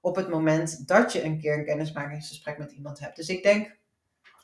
op 0.01 0.17
het 0.17 0.29
moment 0.29 0.89
dat 0.89 1.13
je 1.13 1.25
een 1.25 1.41
keer 1.41 1.59
een 1.59 1.65
kennismakingsgesprek 1.65 2.59
met 2.59 2.73
iemand 2.73 2.99
hebt. 2.99 3.17
Dus 3.17 3.29
ik 3.29 3.43
denk 3.43 3.77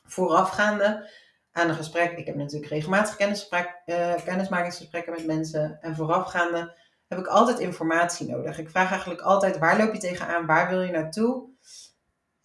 voorafgaande 0.03 1.09
aan 1.51 1.69
een 1.69 1.75
gesprek, 1.75 2.17
ik 2.17 2.25
heb 2.25 2.35
natuurlijk 2.35 2.71
regelmatig 2.71 3.19
uh, 3.19 4.13
kennismakingsgesprekken 4.25 5.13
met 5.13 5.25
mensen 5.25 5.77
en 5.81 5.95
voorafgaande 5.95 6.75
heb 7.07 7.19
ik 7.19 7.27
altijd 7.27 7.59
informatie 7.59 8.27
nodig. 8.27 8.59
Ik 8.59 8.69
vraag 8.69 8.89
eigenlijk 8.89 9.21
altijd 9.21 9.57
waar 9.57 9.77
loop 9.77 9.93
je 9.93 9.99
tegenaan, 9.99 10.45
waar 10.45 10.69
wil 10.69 10.81
je 10.81 10.91
naartoe 10.91 11.54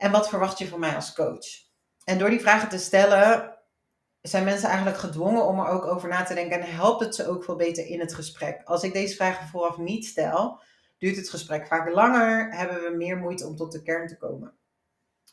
en 0.01 0.11
wat 0.11 0.29
verwacht 0.29 0.59
je 0.59 0.69
van 0.69 0.81
mij 0.81 0.95
als 0.95 1.13
coach. 1.13 1.47
En 2.05 2.19
door 2.19 2.31
die 2.31 2.41
vragen 2.41 2.69
te 2.69 2.79
stellen 2.79 3.59
zijn 4.21 4.45
mensen 4.45 4.69
eigenlijk 4.69 4.99
gedwongen 4.99 5.47
om 5.47 5.59
er 5.59 5.67
ook 5.67 5.85
over 5.85 6.09
na 6.09 6.23
te 6.23 6.35
denken 6.35 6.61
en 6.61 6.75
helpt 6.75 7.05
het 7.05 7.15
ze 7.15 7.29
ook 7.29 7.45
veel 7.45 7.57
beter 7.57 7.87
in 7.87 8.01
het 8.01 8.15
gesprek. 8.15 8.61
Als 8.65 8.83
ik 8.83 8.93
deze 8.93 9.15
vragen 9.15 9.49
vooraf 9.49 9.79
niet 9.79 10.07
stel, 10.07 10.63
duurt 10.99 11.17
het 11.17 11.31
gesprek 11.31 11.67
vaak 11.67 11.93
langer, 11.93 12.57
hebben 12.57 12.83
we 12.83 12.97
meer 12.97 13.17
moeite 13.17 13.47
om 13.47 13.57
tot 13.57 13.73
de 13.73 13.83
kern 13.83 14.07
te 14.07 14.17
komen. 14.17 14.55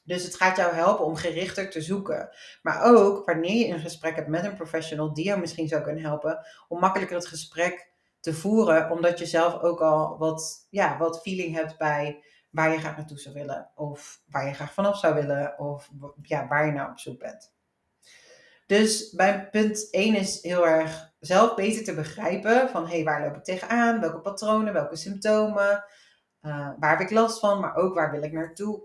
Dus 0.03 0.23
het 0.23 0.35
gaat 0.35 0.57
jou 0.57 0.73
helpen 0.73 1.05
om 1.05 1.15
gerichter 1.15 1.69
te 1.69 1.81
zoeken. 1.81 2.29
Maar 2.61 2.83
ook 2.83 3.25
wanneer 3.25 3.67
je 3.67 3.73
een 3.73 3.79
gesprek 3.79 4.15
hebt 4.15 4.27
met 4.27 4.45
een 4.45 4.55
professional 4.55 5.13
die 5.13 5.25
jou 5.25 5.39
misschien 5.39 5.67
zou 5.67 5.83
kunnen 5.83 6.03
helpen, 6.03 6.45
om 6.67 6.79
makkelijker 6.79 7.15
het 7.15 7.27
gesprek 7.27 7.89
te 8.19 8.33
voeren, 8.33 8.91
omdat 8.91 9.19
je 9.19 9.25
zelf 9.25 9.61
ook 9.61 9.81
al 9.81 10.17
wat, 10.17 10.67
ja, 10.69 10.97
wat 10.97 11.21
feeling 11.21 11.55
hebt 11.55 11.77
bij 11.77 12.23
waar 12.57 12.71
je 12.71 12.79
graag 12.79 12.97
naartoe 12.97 13.19
zou 13.19 13.35
willen, 13.35 13.69
of 13.75 14.21
waar 14.27 14.47
je 14.47 14.53
graag 14.53 14.73
vanaf 14.73 14.99
zou 14.99 15.13
willen, 15.13 15.59
of 15.59 15.89
ja, 16.21 16.47
waar 16.47 16.65
je 16.65 16.71
nou 16.71 16.91
op 16.91 16.99
zoek 16.99 17.19
bent. 17.19 17.53
Dus 18.65 19.11
bij 19.11 19.49
punt 19.49 19.87
1 19.91 20.15
is 20.15 20.41
heel 20.41 20.67
erg 20.67 21.13
zelf 21.19 21.55
beter 21.55 21.83
te 21.83 21.93
begrijpen 21.93 22.69
van 22.69 22.83
hé, 22.87 22.95
hey, 22.95 23.03
waar 23.03 23.21
loop 23.21 23.35
ik 23.35 23.43
tegenaan, 23.43 23.99
welke 23.99 24.19
patronen, 24.19 24.73
welke 24.73 24.95
symptomen, 24.95 25.83
uh, 26.41 26.69
waar 26.79 26.89
heb 26.89 26.99
ik 26.99 27.11
last 27.11 27.39
van, 27.39 27.59
maar 27.59 27.75
ook 27.75 27.95
waar 27.95 28.11
wil 28.11 28.23
ik 28.23 28.31
naartoe, 28.31 28.81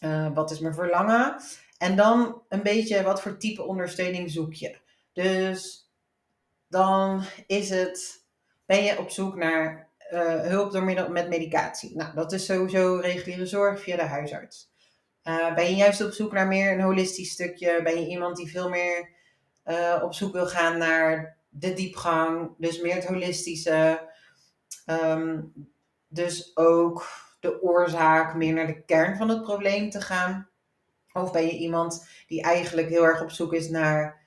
uh, 0.00 0.34
wat 0.34 0.50
is 0.50 0.58
mijn 0.58 0.74
verlangen. 0.74 1.36
En 1.78 1.96
dan 1.96 2.42
een 2.48 2.62
beetje 2.62 3.02
wat 3.02 3.22
voor 3.22 3.36
type 3.36 3.62
ondersteuning 3.62 4.30
zoek 4.30 4.52
je. 4.52 4.78
Dus 5.12 5.90
dan 6.68 7.22
is 7.46 7.70
het, 7.70 8.24
ben 8.66 8.82
je 8.84 8.98
op 8.98 9.10
zoek 9.10 9.36
naar 9.36 9.88
uh, 10.12 10.40
hulp 10.40 10.72
door 10.72 10.84
middel 10.84 11.08
met 11.08 11.28
medicatie. 11.28 11.96
Nou, 11.96 12.14
dat 12.14 12.32
is 12.32 12.44
sowieso 12.44 12.96
reguliere 12.96 13.46
zorg 13.46 13.80
via 13.80 13.96
de 13.96 14.02
huisarts. 14.02 14.72
Uh, 15.24 15.54
ben 15.54 15.64
je 15.64 15.74
juist 15.74 16.04
op 16.04 16.12
zoek 16.12 16.32
naar 16.32 16.46
meer 16.46 16.72
een 16.72 16.80
holistisch 16.80 17.30
stukje? 17.30 17.82
Ben 17.82 18.00
je 18.00 18.06
iemand 18.06 18.36
die 18.36 18.50
veel 18.50 18.68
meer 18.68 19.08
uh, 19.64 20.00
op 20.02 20.14
zoek 20.14 20.32
wil 20.32 20.46
gaan 20.46 20.78
naar 20.78 21.38
de 21.48 21.72
diepgang, 21.72 22.54
dus 22.58 22.80
meer 22.80 22.94
het 22.94 23.06
holistische? 23.06 24.12
Um, 24.86 25.52
dus 26.08 26.56
ook 26.56 27.06
de 27.40 27.62
oorzaak, 27.62 28.34
meer 28.34 28.52
naar 28.52 28.66
de 28.66 28.84
kern 28.84 29.16
van 29.16 29.28
het 29.28 29.42
probleem 29.42 29.90
te 29.90 30.00
gaan? 30.00 30.48
Of 31.12 31.32
ben 31.32 31.46
je 31.46 31.58
iemand 31.58 32.08
die 32.26 32.42
eigenlijk 32.42 32.88
heel 32.88 33.04
erg 33.04 33.22
op 33.22 33.30
zoek 33.30 33.52
is 33.52 33.68
naar 33.68 34.23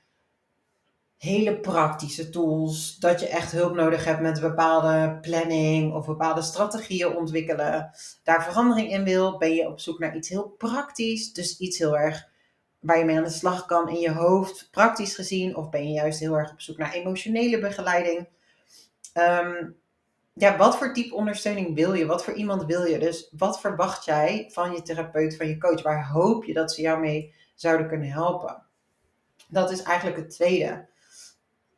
hele 1.18 1.60
praktische 1.60 2.30
tools. 2.30 2.98
Dat 2.98 3.20
je 3.20 3.28
echt 3.28 3.52
hulp 3.52 3.76
nodig 3.76 4.06
hebt 4.06 4.22
met 4.22 4.42
bepaalde 4.42 5.18
planning 5.22 5.94
of 5.94 6.06
bepaalde 6.06 6.42
strategieën 6.42 7.16
ontwikkelen. 7.16 7.92
Daar 8.24 8.44
verandering 8.44 8.92
in 8.92 9.04
wil. 9.04 9.38
Ben 9.38 9.54
je 9.54 9.68
op 9.68 9.80
zoek 9.80 10.00
naar 10.00 10.16
iets 10.16 10.30
heel 10.30 10.48
praktisch. 10.58 11.34
Dus 11.34 11.58
iets 11.58 11.78
heel 11.78 11.98
erg 11.98 12.28
waar 12.80 12.98
je 12.98 13.06
mee 13.06 13.18
aan 13.18 13.24
de 13.24 13.30
slag 13.30 13.66
kan 13.66 13.90
in 13.90 14.00
je 14.00 14.12
hoofd, 14.12 14.68
praktisch 14.72 15.16
gezien. 15.16 15.56
Of 15.56 15.70
ben 15.70 15.88
je 15.88 15.94
juist 15.94 16.20
heel 16.20 16.38
erg 16.38 16.52
op 16.52 16.62
zoek 16.62 16.78
naar 16.78 16.94
emotionele 16.94 17.60
begeleiding. 17.60 18.28
Um, 19.14 19.76
ja, 20.34 20.58
wat 20.58 20.78
voor 20.78 20.94
type 20.94 21.16
ondersteuning 21.16 21.76
wil 21.76 21.94
je? 21.94 22.06
Wat 22.06 22.24
voor 22.24 22.34
iemand 22.34 22.66
wil 22.66 22.84
je? 22.84 23.00
Dus 23.00 23.34
wat 23.38 23.60
verwacht 23.60 24.06
jij 24.06 24.50
van 24.52 24.72
je 24.72 24.82
therapeut, 24.82 25.38
van 25.38 25.48
je 25.48 25.58
coach? 25.58 25.82
Waar 25.82 26.08
hoop 26.08 26.44
je 26.44 26.54
dat 26.54 26.72
ze 26.72 26.82
jou 26.82 27.00
mee 27.00 27.34
zouden 27.56 27.88
kunnen 27.88 28.10
helpen? 28.10 28.64
Dat 29.48 29.72
is 29.72 29.82
eigenlijk 29.82 30.18
het 30.18 30.30
tweede. 30.30 30.88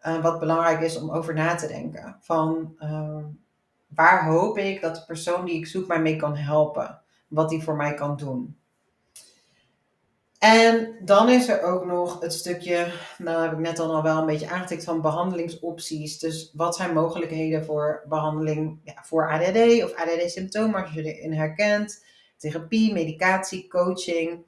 Uh, 0.07 0.21
wat 0.21 0.39
belangrijk 0.39 0.81
is 0.81 0.97
om 0.97 1.11
over 1.11 1.33
na 1.33 1.55
te 1.55 1.67
denken. 1.67 2.17
Van 2.21 2.75
uh, 2.79 3.23
waar 3.87 4.25
hoop 4.25 4.57
ik 4.57 4.81
dat 4.81 4.95
de 4.95 5.03
persoon 5.05 5.45
die 5.45 5.55
ik 5.55 5.67
zoek 5.67 5.87
mij 5.87 6.01
mee 6.01 6.15
kan 6.15 6.35
helpen? 6.35 7.01
Wat 7.27 7.49
die 7.49 7.63
voor 7.63 7.75
mij 7.75 7.93
kan 7.93 8.17
doen. 8.17 8.57
En 10.39 10.95
dan 11.01 11.29
is 11.29 11.47
er 11.47 11.61
ook 11.61 11.85
nog 11.85 12.21
het 12.21 12.33
stukje, 12.33 12.91
nou 13.17 13.41
heb 13.41 13.51
ik 13.51 13.57
net 13.57 13.79
al 13.79 14.03
wel 14.03 14.17
een 14.17 14.25
beetje 14.25 14.49
aangetikt, 14.49 14.83
van 14.83 15.01
behandelingsopties. 15.01 16.19
Dus 16.19 16.51
wat 16.53 16.75
zijn 16.75 16.93
mogelijkheden 16.93 17.65
voor 17.65 18.03
behandeling 18.07 18.79
ja, 18.83 19.03
voor 19.03 19.29
ADD 19.31 19.83
of 19.83 19.93
ADD-symptomen 19.93 20.81
als 20.81 20.93
je 20.93 21.13
erin 21.13 21.33
herkent? 21.33 22.05
Therapie, 22.37 22.93
medicatie, 22.93 23.67
coaching. 23.67 24.43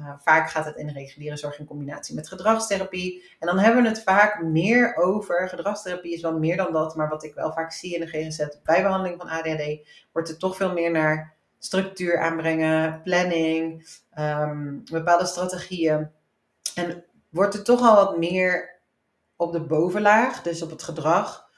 Uh, 0.00 0.12
vaak 0.18 0.50
gaat 0.50 0.64
het 0.64 0.76
in 0.76 0.88
reguliere 0.88 1.36
zorg 1.36 1.58
in 1.58 1.66
combinatie 1.66 2.14
met 2.14 2.28
gedragstherapie. 2.28 3.24
En 3.38 3.46
dan 3.46 3.58
hebben 3.58 3.82
we 3.82 3.88
het 3.88 4.02
vaak 4.02 4.42
meer 4.42 4.96
over. 4.96 5.48
Gedragstherapie 5.48 6.12
is 6.12 6.22
wel 6.22 6.38
meer 6.38 6.56
dan 6.56 6.72
dat, 6.72 6.96
maar 6.96 7.08
wat 7.08 7.24
ik 7.24 7.34
wel 7.34 7.52
vaak 7.52 7.72
zie 7.72 7.94
in 7.94 8.00
de 8.00 8.06
GGZ 8.06 8.46
bij 8.62 8.82
behandeling 8.82 9.20
van 9.20 9.28
ADHD, 9.28 9.88
wordt 10.12 10.28
er 10.28 10.38
toch 10.38 10.56
veel 10.56 10.72
meer 10.72 10.90
naar 10.90 11.34
structuur 11.58 12.18
aanbrengen, 12.18 13.02
planning, 13.02 13.88
um, 14.18 14.82
bepaalde 14.90 15.26
strategieën. 15.26 16.10
En 16.74 17.04
wordt 17.28 17.54
er 17.54 17.64
toch 17.64 17.80
al 17.80 17.94
wat 17.94 18.18
meer 18.18 18.80
op 19.36 19.52
de 19.52 19.60
bovenlaag, 19.60 20.42
dus 20.42 20.62
op 20.62 20.70
het 20.70 20.82
gedrag. 20.82 21.48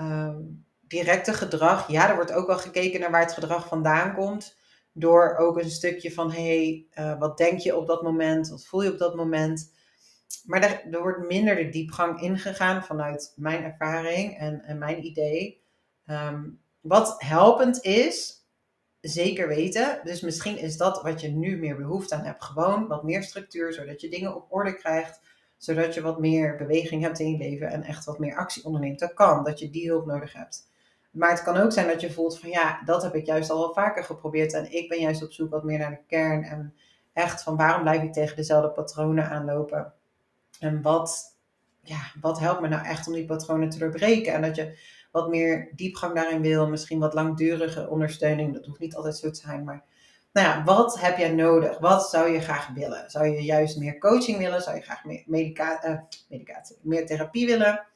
Um, 0.00 0.64
directe 0.80 1.32
gedrag, 1.32 1.88
ja, 1.88 2.08
er 2.08 2.14
wordt 2.14 2.32
ook 2.32 2.46
wel 2.46 2.58
gekeken 2.58 3.00
naar 3.00 3.10
waar 3.10 3.20
het 3.20 3.32
gedrag 3.32 3.68
vandaan 3.68 4.14
komt. 4.14 4.58
Door 4.92 5.36
ook 5.36 5.58
een 5.58 5.70
stukje 5.70 6.12
van, 6.12 6.32
hey, 6.32 6.86
uh, 6.98 7.18
wat 7.18 7.38
denk 7.38 7.58
je 7.58 7.76
op 7.76 7.86
dat 7.86 8.02
moment? 8.02 8.48
Wat 8.48 8.66
voel 8.66 8.82
je 8.82 8.92
op 8.92 8.98
dat 8.98 9.14
moment? 9.14 9.72
Maar 10.44 10.62
er, 10.62 10.94
er 10.94 11.00
wordt 11.00 11.28
minder 11.28 11.56
de 11.56 11.68
diepgang 11.68 12.20
ingegaan 12.20 12.84
vanuit 12.84 13.32
mijn 13.36 13.62
ervaring 13.62 14.38
en, 14.38 14.62
en 14.62 14.78
mijn 14.78 15.04
idee. 15.04 15.62
Um, 16.06 16.60
wat 16.80 17.14
helpend 17.18 17.84
is, 17.84 18.44
zeker 19.00 19.48
weten. 19.48 20.00
Dus 20.04 20.20
misschien 20.20 20.58
is 20.58 20.76
dat 20.76 21.02
wat 21.02 21.20
je 21.20 21.28
nu 21.28 21.56
meer 21.56 21.76
behoefte 21.76 22.14
aan 22.14 22.24
hebt. 22.24 22.44
Gewoon 22.44 22.86
wat 22.86 23.02
meer 23.02 23.22
structuur, 23.22 23.72
zodat 23.72 24.00
je 24.00 24.08
dingen 24.08 24.36
op 24.36 24.46
orde 24.48 24.74
krijgt. 24.74 25.20
Zodat 25.56 25.94
je 25.94 26.00
wat 26.00 26.20
meer 26.20 26.56
beweging 26.56 27.02
hebt 27.02 27.18
in 27.18 27.30
je 27.30 27.38
leven 27.38 27.68
en 27.68 27.82
echt 27.82 28.04
wat 28.04 28.18
meer 28.18 28.36
actie 28.36 28.64
onderneemt. 28.64 28.98
Dat 28.98 29.14
kan, 29.14 29.44
dat 29.44 29.58
je 29.58 29.70
die 29.70 29.88
hulp 29.88 30.06
nodig 30.06 30.32
hebt. 30.32 30.69
Maar 31.10 31.30
het 31.30 31.42
kan 31.42 31.56
ook 31.56 31.72
zijn 31.72 31.86
dat 31.86 32.00
je 32.00 32.12
voelt 32.12 32.38
van 32.38 32.50
ja, 32.50 32.82
dat 32.84 33.02
heb 33.02 33.14
ik 33.14 33.26
juist 33.26 33.50
al 33.50 33.58
wel 33.58 33.72
vaker 33.72 34.04
geprobeerd. 34.04 34.52
En 34.52 34.72
ik 34.72 34.88
ben 34.88 35.00
juist 35.00 35.22
op 35.22 35.32
zoek 35.32 35.50
wat 35.50 35.64
meer 35.64 35.78
naar 35.78 35.90
de 35.90 36.02
kern. 36.06 36.42
En 36.42 36.74
echt 37.12 37.42
van 37.42 37.56
waarom 37.56 37.82
blijf 37.82 38.02
ik 38.02 38.12
tegen 38.12 38.36
dezelfde 38.36 38.70
patronen 38.70 39.28
aanlopen? 39.28 39.92
En 40.60 40.82
wat, 40.82 41.36
ja, 41.82 42.00
wat 42.20 42.38
helpt 42.38 42.60
me 42.60 42.68
nou 42.68 42.86
echt 42.86 43.06
om 43.06 43.12
die 43.12 43.24
patronen 43.24 43.68
te 43.68 43.78
doorbreken? 43.78 44.32
En 44.32 44.42
dat 44.42 44.56
je 44.56 44.78
wat 45.10 45.28
meer 45.28 45.72
diepgang 45.74 46.14
daarin 46.14 46.42
wil, 46.42 46.68
misschien 46.68 46.98
wat 46.98 47.14
langdurige 47.14 47.88
ondersteuning. 47.88 48.54
Dat 48.54 48.66
hoeft 48.66 48.80
niet 48.80 48.94
altijd 48.94 49.16
zo 49.16 49.30
te 49.30 49.40
zijn, 49.40 49.64
maar 49.64 49.84
nou 50.32 50.46
ja, 50.46 50.64
wat 50.64 51.00
heb 51.00 51.18
jij 51.18 51.32
nodig? 51.32 51.78
Wat 51.78 52.10
zou 52.10 52.30
je 52.30 52.40
graag 52.40 52.68
willen? 52.68 53.10
Zou 53.10 53.26
je 53.26 53.42
juist 53.42 53.78
meer 53.78 53.98
coaching 53.98 54.38
willen? 54.38 54.62
Zou 54.62 54.76
je 54.76 54.82
graag 54.82 55.04
meer 55.04 55.18
uh, 55.18 55.98
medicatie, 56.28 56.76
meer 56.82 57.06
therapie 57.06 57.46
willen? 57.46 57.86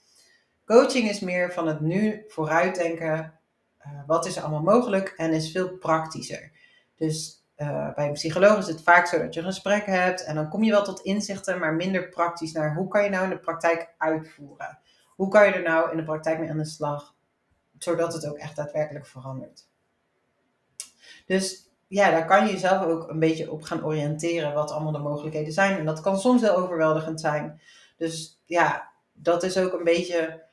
Coaching 0.65 1.09
is 1.09 1.21
meer 1.21 1.53
van 1.53 1.67
het 1.67 1.81
nu 1.81 2.25
vooruitdenken. 2.29 3.39
Uh, 3.87 3.93
wat 4.07 4.27
is 4.27 4.37
er 4.37 4.43
allemaal 4.43 4.75
mogelijk? 4.75 5.09
En 5.09 5.33
is 5.33 5.53
veel 5.53 5.77
praktischer. 5.77 6.53
Dus 6.97 7.45
uh, 7.57 7.95
bij 7.95 8.07
een 8.07 8.13
psycholoog 8.13 8.59
is 8.59 8.67
het 8.67 8.83
vaak 8.83 9.07
zo 9.07 9.19
dat 9.19 9.35
je 9.35 9.41
een 9.41 9.47
gesprek 9.47 9.87
hebt 9.87 10.25
en 10.25 10.35
dan 10.35 10.49
kom 10.49 10.63
je 10.63 10.71
wel 10.71 10.85
tot 10.85 11.01
inzichten, 11.01 11.59
maar 11.59 11.75
minder 11.75 12.09
praktisch 12.09 12.53
naar 12.53 12.75
hoe 12.75 12.89
kan 12.89 13.05
je 13.05 13.11
nou 13.11 13.25
in 13.25 13.31
de 13.31 13.39
praktijk 13.39 13.95
uitvoeren. 13.99 14.79
Hoe 15.09 15.29
kan 15.29 15.47
je 15.47 15.53
er 15.53 15.63
nou 15.63 15.91
in 15.91 15.97
de 15.97 16.05
praktijk 16.05 16.39
mee 16.39 16.51
aan 16.51 16.59
de 16.59 16.65
slag, 16.65 17.15
zodat 17.79 18.13
het 18.13 18.27
ook 18.27 18.37
echt 18.37 18.57
daadwerkelijk 18.57 19.07
verandert? 19.07 19.69
Dus 21.27 21.71
ja, 21.87 22.11
daar 22.11 22.27
kan 22.27 22.47
je 22.47 22.53
jezelf 22.53 22.85
ook 22.85 23.09
een 23.09 23.19
beetje 23.19 23.51
op 23.51 23.63
gaan 23.63 23.85
oriënteren 23.85 24.55
wat 24.55 24.71
allemaal 24.71 24.93
de 24.93 24.99
mogelijkheden 24.99 25.53
zijn. 25.53 25.79
En 25.79 25.85
dat 25.85 26.01
kan 26.01 26.19
soms 26.19 26.41
heel 26.41 26.57
overweldigend 26.57 27.21
zijn. 27.21 27.61
Dus 27.97 28.43
ja, 28.45 28.93
dat 29.13 29.43
is 29.43 29.59
ook 29.59 29.73
een 29.73 29.85
beetje 29.85 30.44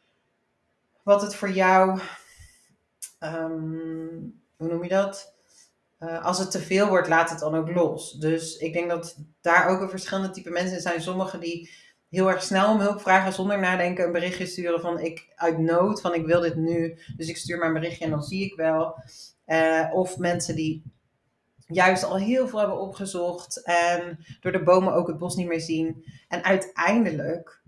wat 1.04 1.22
het 1.22 1.36
voor 1.36 1.52
jou, 1.52 2.00
um, 3.20 4.42
hoe 4.58 4.68
noem 4.68 4.84
je 4.84 4.90
dat? 4.90 5.34
uh, 6.04 6.26
als 6.26 6.40
het 6.40 6.52
te 6.52 6.60
veel 6.60 6.88
wordt, 6.88 7.08
laat 7.08 7.30
het 7.30 7.40
dan 7.40 7.56
ook 7.56 7.70
los. 7.70 8.12
Dus 8.12 8.58
ik 8.58 8.74
denk 8.74 8.90
dat 8.90 9.18
daar 9.42 9.68
ook 9.68 9.82
een 9.82 9.90
verschillende 9.90 10.30
type 10.30 10.50
mensen 10.50 10.82
zijn. 10.82 11.02
Sommigen 11.02 11.40
die 11.40 11.70
heel 12.10 12.30
erg 12.30 12.44
snel 12.44 12.72
om 12.72 12.80
hulp 12.80 13.02
vragen 13.02 13.34
zonder 13.34 13.60
nadenken 13.60 14.06
een 14.06 14.12
berichtje 14.12 14.46
sturen 14.46 14.82
van 14.82 15.00
ik 15.00 15.34
uit 15.36 15.58
nood, 15.58 16.02
van 16.02 16.14
ik 16.14 16.26
wil 16.26 16.42
dit 16.42 16.56
nu. 16.56 17.00
Dus 17.16 17.28
ik 17.28 17.38
stuur 17.38 17.58
mijn 17.58 17.74
berichtje 17.74 18.06
en 18.06 18.12
dan 18.12 18.24
zie 18.24 18.46
ik 18.46 18.56
wel. 18.56 18.96
Uh, 19.46 19.90
of 19.94 20.18
mensen 20.18 20.56
die 20.56 20.84
juist 21.68 22.04
al 22.04 22.18
heel 22.18 22.48
veel 22.48 22.60
hebben 22.60 22.80
opgezocht 22.80 23.64
en 23.64 24.26
door 24.40 24.52
de 24.52 24.64
bomen 24.64 24.94
ook 24.94 25.08
het 25.08 25.18
bos 25.18 25.36
niet 25.36 25.48
meer 25.48 25.62
zien. 25.62 26.06
En 26.28 26.44
uiteindelijk 26.44 27.62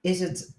is 0.00 0.20
het 0.20 0.56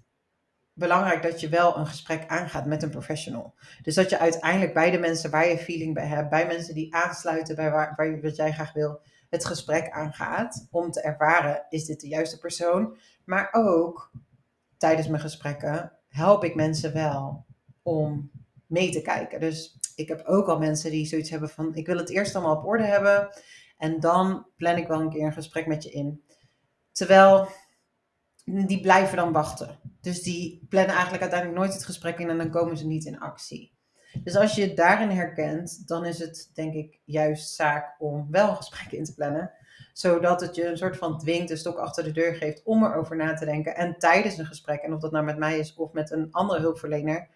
belangrijk 0.78 1.22
dat 1.22 1.40
je 1.40 1.48
wel 1.48 1.76
een 1.76 1.86
gesprek 1.86 2.24
aangaat 2.26 2.66
met 2.66 2.82
een 2.82 2.90
professional. 2.90 3.54
Dus 3.82 3.94
dat 3.94 4.10
je 4.10 4.18
uiteindelijk 4.18 4.74
bij 4.74 4.90
de 4.90 4.98
mensen 4.98 5.30
waar 5.30 5.48
je 5.48 5.58
feeling 5.58 5.94
bij 5.94 6.06
hebt, 6.06 6.30
bij 6.30 6.46
mensen 6.46 6.74
die 6.74 6.94
aansluiten 6.94 7.56
bij 7.56 7.70
waar, 7.70 7.92
waar 7.96 8.20
wat 8.20 8.36
jij 8.36 8.52
graag 8.52 8.72
wil, 8.72 9.00
het 9.30 9.44
gesprek 9.44 9.90
aangaat 9.90 10.66
om 10.70 10.90
te 10.90 11.00
ervaren, 11.00 11.66
is 11.68 11.84
dit 11.84 12.00
de 12.00 12.08
juiste 12.08 12.38
persoon? 12.38 12.96
Maar 13.24 13.48
ook 13.52 14.10
tijdens 14.76 15.08
mijn 15.08 15.20
gesprekken 15.20 15.92
help 16.08 16.44
ik 16.44 16.54
mensen 16.54 16.92
wel 16.92 17.44
om 17.82 18.30
mee 18.66 18.90
te 18.90 19.02
kijken. 19.02 19.40
Dus 19.40 19.78
ik 19.94 20.08
heb 20.08 20.24
ook 20.24 20.46
al 20.46 20.58
mensen 20.58 20.90
die 20.90 21.06
zoiets 21.06 21.30
hebben 21.30 21.48
van, 21.48 21.74
ik 21.74 21.86
wil 21.86 21.96
het 21.96 22.10
eerst 22.10 22.34
allemaal 22.34 22.56
op 22.56 22.66
orde 22.66 22.84
hebben 22.84 23.28
en 23.78 24.00
dan 24.00 24.46
plan 24.56 24.76
ik 24.76 24.86
wel 24.86 25.00
een 25.00 25.10
keer 25.10 25.26
een 25.26 25.32
gesprek 25.32 25.66
met 25.66 25.82
je 25.82 25.90
in. 25.90 26.24
Terwijl 26.92 27.48
die 28.44 28.80
blijven 28.80 29.16
dan 29.16 29.32
wachten. 29.32 29.85
Dus 30.06 30.22
die 30.22 30.66
plannen 30.68 30.92
eigenlijk 30.92 31.22
uiteindelijk 31.22 31.60
nooit 31.60 31.74
het 31.74 31.84
gesprek 31.84 32.18
in 32.18 32.30
en 32.30 32.38
dan 32.38 32.50
komen 32.50 32.76
ze 32.76 32.86
niet 32.86 33.04
in 33.04 33.20
actie. 33.20 33.72
Dus 34.22 34.36
als 34.36 34.54
je 34.54 34.62
het 34.62 34.76
daarin 34.76 35.10
herkent, 35.10 35.88
dan 35.88 36.04
is 36.04 36.18
het 36.18 36.50
denk 36.54 36.74
ik 36.74 37.00
juist 37.04 37.54
zaak 37.54 37.94
om 37.98 38.26
wel 38.30 38.48
een 38.48 38.56
gesprek 38.56 38.92
in 38.92 39.04
te 39.04 39.14
plannen. 39.14 39.52
Zodat 39.92 40.40
het 40.40 40.54
je 40.54 40.66
een 40.66 40.76
soort 40.76 40.96
van 40.96 41.18
dwingt, 41.18 41.50
een 41.50 41.56
stok 41.56 41.78
achter 41.78 42.04
de 42.04 42.12
deur 42.12 42.34
geeft 42.34 42.62
om 42.64 42.84
erover 42.84 43.16
na 43.16 43.34
te 43.34 43.44
denken. 43.44 43.76
En 43.76 43.98
tijdens 43.98 44.38
een 44.38 44.46
gesprek, 44.46 44.82
en 44.82 44.94
of 44.94 45.00
dat 45.00 45.12
nou 45.12 45.24
met 45.24 45.38
mij 45.38 45.58
is 45.58 45.74
of 45.74 45.92
met 45.92 46.10
een 46.10 46.28
andere 46.30 46.60
hulpverlener, 46.60 47.28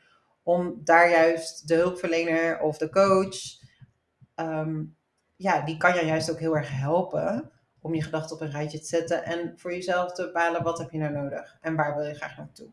om 0.43 0.81
daar 0.85 1.11
juist 1.11 1.69
de 1.69 1.75
hulpverlener 1.75 2.61
of 2.61 2.79
de 2.79 2.91
coach, 2.91 3.37
ehm, 4.35 4.83
ja, 5.37 5.61
die 5.61 5.77
kan 5.77 5.95
je 5.95 6.05
juist 6.05 6.31
ook 6.31 6.39
heel 6.39 6.57
erg 6.57 6.71
helpen 6.71 7.51
om 7.81 7.95
je 7.95 8.03
gedachten 8.03 8.37
op 8.37 8.43
een 8.43 8.51
rijtje 8.51 8.79
te 8.79 8.87
zetten 8.87 9.25
en 9.25 9.53
voor 9.57 9.73
jezelf 9.73 10.13
te 10.13 10.23
bepalen 10.23 10.63
wat 10.63 10.79
heb 10.79 10.91
je 10.91 10.99
nou 10.99 11.13
nodig 11.13 11.59
en 11.61 11.77
waar 11.77 11.97
wil 11.97 12.05
je 12.05 12.15
graag 12.15 12.37
naartoe. 12.37 12.69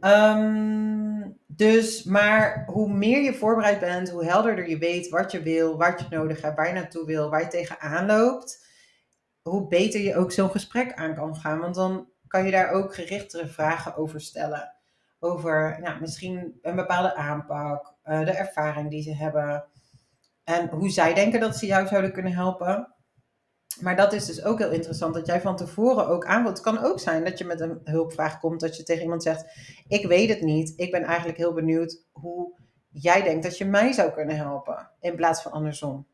Um, 0.00 1.38
dus, 1.46 2.02
maar 2.02 2.64
hoe 2.66 2.92
meer 2.92 3.22
je 3.22 3.34
voorbereid 3.34 3.80
bent, 3.80 4.10
hoe 4.10 4.24
helderder 4.24 4.68
je 4.68 4.78
weet 4.78 5.08
wat 5.08 5.32
je 5.32 5.42
wil, 5.42 5.76
wat 5.76 6.00
je 6.00 6.16
nodig 6.16 6.42
hebt, 6.42 6.56
waar 6.56 6.66
je 6.66 6.72
naartoe 6.72 7.06
wil, 7.06 7.30
waar 7.30 7.40
je 7.40 7.48
tegenaan 7.48 8.06
loopt, 8.06 8.66
hoe 9.42 9.68
beter 9.68 10.00
je 10.00 10.16
ook 10.16 10.32
zo'n 10.32 10.50
gesprek 10.50 10.94
aan 10.94 11.14
kan 11.14 11.36
gaan. 11.36 11.58
Want 11.58 11.74
dan 11.74 12.08
kan 12.26 12.44
je 12.44 12.50
daar 12.50 12.70
ook 12.70 12.94
gerichtere 12.94 13.46
vragen 13.46 13.96
over 13.96 14.20
stellen. 14.20 14.72
Over 15.18 15.78
nou, 15.80 16.00
misschien 16.00 16.58
een 16.62 16.76
bepaalde 16.76 17.14
aanpak, 17.14 17.94
uh, 18.04 18.24
de 18.24 18.30
ervaring 18.30 18.90
die 18.90 19.02
ze 19.02 19.14
hebben 19.14 19.64
en 20.44 20.68
hoe 20.68 20.90
zij 20.90 21.14
denken 21.14 21.40
dat 21.40 21.56
ze 21.56 21.66
jou 21.66 21.86
zouden 21.86 22.12
kunnen 22.12 22.32
helpen. 22.32 22.94
Maar 23.80 23.96
dat 23.96 24.12
is 24.12 24.26
dus 24.26 24.44
ook 24.44 24.58
heel 24.58 24.70
interessant, 24.70 25.14
dat 25.14 25.26
jij 25.26 25.40
van 25.40 25.56
tevoren 25.56 26.08
ook 26.08 26.24
aanvoelt. 26.24 26.56
Het 26.56 26.66
kan 26.66 26.84
ook 26.84 27.00
zijn 27.00 27.24
dat 27.24 27.38
je 27.38 27.44
met 27.44 27.60
een 27.60 27.80
hulpvraag 27.84 28.40
komt, 28.40 28.60
dat 28.60 28.76
je 28.76 28.82
tegen 28.82 29.02
iemand 29.02 29.22
zegt: 29.22 29.44
Ik 29.88 30.06
weet 30.06 30.28
het 30.28 30.40
niet, 30.40 30.72
ik 30.76 30.90
ben 30.90 31.02
eigenlijk 31.02 31.38
heel 31.38 31.52
benieuwd 31.52 32.04
hoe 32.12 32.52
jij 32.88 33.22
denkt 33.22 33.42
dat 33.42 33.58
je 33.58 33.64
mij 33.64 33.92
zou 33.92 34.10
kunnen 34.10 34.36
helpen, 34.36 34.90
in 35.00 35.16
plaats 35.16 35.42
van 35.42 35.52
andersom. 35.52 36.06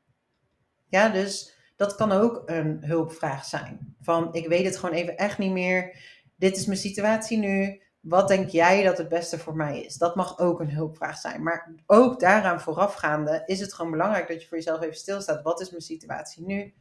Ja, 0.88 1.08
dus 1.08 1.56
dat 1.76 1.94
kan 1.94 2.12
ook 2.12 2.42
een 2.46 2.84
hulpvraag 2.84 3.44
zijn. 3.44 3.96
Van: 4.00 4.34
Ik 4.34 4.48
weet 4.48 4.64
het 4.64 4.76
gewoon 4.76 4.94
even 4.94 5.16
echt 5.16 5.38
niet 5.38 5.52
meer, 5.52 5.96
dit 6.36 6.56
is 6.56 6.66
mijn 6.66 6.78
situatie 6.78 7.38
nu. 7.38 7.80
Wat 8.00 8.28
denk 8.28 8.48
jij 8.48 8.82
dat 8.82 8.98
het 8.98 9.08
beste 9.08 9.38
voor 9.38 9.56
mij 9.56 9.80
is? 9.80 9.96
Dat 9.96 10.16
mag 10.16 10.38
ook 10.38 10.60
een 10.60 10.70
hulpvraag 10.70 11.18
zijn. 11.18 11.42
Maar 11.42 11.74
ook 11.86 12.20
daaraan 12.20 12.60
voorafgaande 12.60 13.42
is 13.46 13.60
het 13.60 13.74
gewoon 13.74 13.90
belangrijk 13.90 14.28
dat 14.28 14.42
je 14.42 14.48
voor 14.48 14.56
jezelf 14.56 14.80
even 14.80 14.94
stilstaat. 14.94 15.42
Wat 15.42 15.60
is 15.60 15.70
mijn 15.70 15.82
situatie 15.82 16.44
nu? 16.44 16.74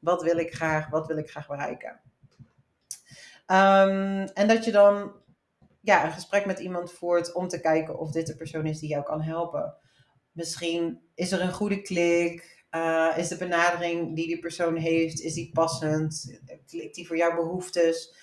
Wat 0.00 0.22
wil 0.22 0.36
ik 0.36 0.54
graag? 0.54 0.88
Wat 0.88 1.06
wil 1.06 1.16
ik 1.16 1.30
graag 1.30 1.46
bereiken? 1.46 2.00
Ehm, 3.46 4.28
en 4.34 4.48
dat 4.48 4.64
je 4.64 4.72
dan 4.72 5.12
ja, 5.80 6.04
een 6.04 6.12
gesprek 6.12 6.46
met 6.46 6.58
iemand 6.58 6.92
voert 6.92 7.32
om 7.32 7.48
te 7.48 7.60
kijken 7.60 7.98
of 7.98 8.10
dit 8.10 8.26
de 8.26 8.36
persoon 8.36 8.66
is 8.66 8.78
die 8.78 8.88
jou 8.88 9.04
kan 9.04 9.22
helpen. 9.22 9.74
Misschien 10.32 11.00
is 11.14 11.32
er 11.32 11.40
een 11.40 11.52
goede 11.52 11.82
klik. 11.82 12.58
Uh, 12.70 13.12
is 13.16 13.28
de 13.28 13.36
benadering 13.36 14.16
die 14.16 14.26
die 14.26 14.38
persoon 14.38 14.76
heeft, 14.76 15.20
is 15.20 15.34
die 15.34 15.50
passend? 15.52 16.40
Klikt 16.66 16.94
die 16.94 17.06
voor 17.06 17.16
jouw 17.16 17.34
behoeftes? 17.34 18.14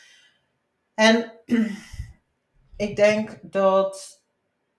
En 0.94 1.34
ik 2.88 2.96
denk 2.96 3.40
dat 3.42 4.22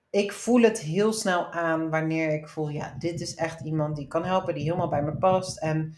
ik 0.09 0.31
voel 0.31 0.61
het 0.61 0.79
heel 0.79 1.13
snel 1.13 1.51
aan 1.51 1.89
wanneer 1.89 2.33
ik 2.33 2.47
voel, 2.47 2.69
ja, 2.69 2.95
dit 2.99 3.21
is 3.21 3.35
echt 3.35 3.61
iemand 3.61 3.95
die 3.95 4.07
kan 4.07 4.25
helpen, 4.25 4.53
die 4.53 4.63
helemaal 4.63 4.89
bij 4.89 5.03
me 5.03 5.17
past. 5.17 5.59
En 5.59 5.97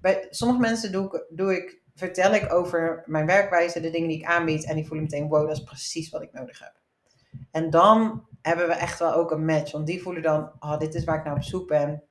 bij 0.00 0.26
sommige 0.30 0.60
mensen 0.60 0.92
doe 0.92 1.04
ik, 1.04 1.24
doe 1.36 1.56
ik, 1.56 1.82
vertel 1.94 2.34
ik 2.34 2.52
over 2.52 3.02
mijn 3.06 3.26
werkwijze, 3.26 3.80
de 3.80 3.90
dingen 3.90 4.08
die 4.08 4.18
ik 4.18 4.26
aanbied. 4.26 4.64
En 4.64 4.74
die 4.74 4.86
voelen 4.86 5.04
meteen, 5.04 5.28
wow, 5.28 5.46
dat 5.48 5.56
is 5.56 5.62
precies 5.62 6.10
wat 6.10 6.22
ik 6.22 6.32
nodig 6.32 6.58
heb. 6.58 6.80
En 7.50 7.70
dan 7.70 8.26
hebben 8.42 8.66
we 8.66 8.74
echt 8.74 8.98
wel 8.98 9.14
ook 9.14 9.30
een 9.30 9.44
match. 9.44 9.72
Want 9.72 9.86
die 9.86 10.02
voelen 10.02 10.22
dan, 10.22 10.52
oh, 10.60 10.78
dit 10.78 10.94
is 10.94 11.04
waar 11.04 11.18
ik 11.18 11.24
naar 11.24 11.36
op 11.36 11.42
zoek 11.42 11.68
ben. 11.68 12.02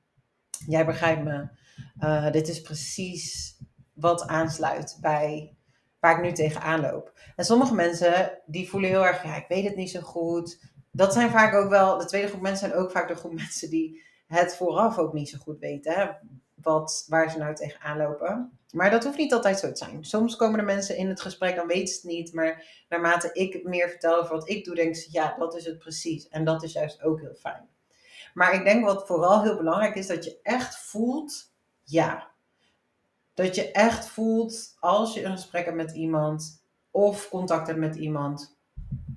Jij 0.66 0.86
begrijpt 0.86 1.24
me. 1.24 1.48
Uh, 2.00 2.30
dit 2.30 2.48
is 2.48 2.60
precies 2.60 3.56
wat 3.92 4.26
aansluit 4.26 4.98
bij 5.00 5.56
waar 6.00 6.16
ik 6.16 6.22
nu 6.22 6.32
tegenaan 6.32 6.80
loop. 6.80 7.12
En 7.36 7.44
sommige 7.44 7.74
mensen, 7.74 8.38
die 8.46 8.68
voelen 8.68 8.90
heel 8.90 9.06
erg, 9.06 9.22
ja, 9.22 9.36
ik 9.36 9.48
weet 9.48 9.64
het 9.64 9.76
niet 9.76 9.90
zo 9.90 10.00
goed. 10.00 10.70
Dat 10.90 11.12
zijn 11.12 11.30
vaak 11.30 11.54
ook 11.54 11.70
wel, 11.70 11.98
de 11.98 12.04
tweede 12.04 12.28
groep 12.28 12.40
mensen 12.40 12.68
zijn 12.68 12.80
ook 12.80 12.90
vaak 12.90 13.08
de 13.08 13.14
groep 13.14 13.32
mensen 13.42 13.70
die 13.70 14.02
het 14.26 14.56
vooraf 14.56 14.98
ook 14.98 15.12
niet 15.12 15.28
zo 15.28 15.38
goed 15.38 15.58
weten. 15.58 15.92
Hè? 15.92 16.06
Wat, 16.62 17.04
waar 17.08 17.30
ze 17.30 17.38
nou 17.38 17.54
tegenaan 17.54 17.96
lopen. 17.96 18.58
Maar 18.72 18.90
dat 18.90 19.04
hoeft 19.04 19.18
niet 19.18 19.32
altijd 19.32 19.58
zo 19.58 19.68
te 19.68 19.76
zijn. 19.76 20.04
Soms 20.04 20.36
komen 20.36 20.58
de 20.58 20.64
mensen 20.64 20.96
in 20.96 21.08
het 21.08 21.20
gesprek, 21.20 21.56
dan 21.56 21.66
weten 21.66 21.94
ze 21.94 21.94
het 21.94 22.16
niet. 22.16 22.32
Maar 22.32 22.84
naarmate 22.88 23.30
ik 23.32 23.64
meer 23.64 23.88
vertel 23.88 24.18
over 24.18 24.34
wat 24.34 24.48
ik 24.48 24.64
doe, 24.64 24.74
denk 24.74 24.96
ze, 24.96 25.08
ja, 25.10 25.34
dat 25.38 25.56
is 25.56 25.64
het 25.64 25.78
precies. 25.78 26.28
En 26.28 26.44
dat 26.44 26.62
is 26.62 26.72
juist 26.72 27.02
ook 27.02 27.20
heel 27.20 27.34
fijn. 27.34 27.68
Maar 28.34 28.54
ik 28.54 28.64
denk 28.64 28.84
wat 28.84 29.06
vooral 29.06 29.42
heel 29.42 29.56
belangrijk 29.56 29.94
is, 29.94 30.06
dat 30.06 30.24
je 30.24 30.38
echt 30.42 30.76
voelt, 30.76 31.52
ja. 31.82 32.30
Dat 33.34 33.54
je 33.54 33.70
echt 33.70 34.06
voelt, 34.06 34.76
als 34.80 35.14
je 35.14 35.24
een 35.24 35.36
gesprek 35.36 35.64
hebt 35.64 35.76
met 35.76 35.92
iemand, 35.92 36.64
of 36.90 37.28
contact 37.28 37.66
hebt 37.66 37.78
met 37.78 37.96
iemand, 37.96 38.56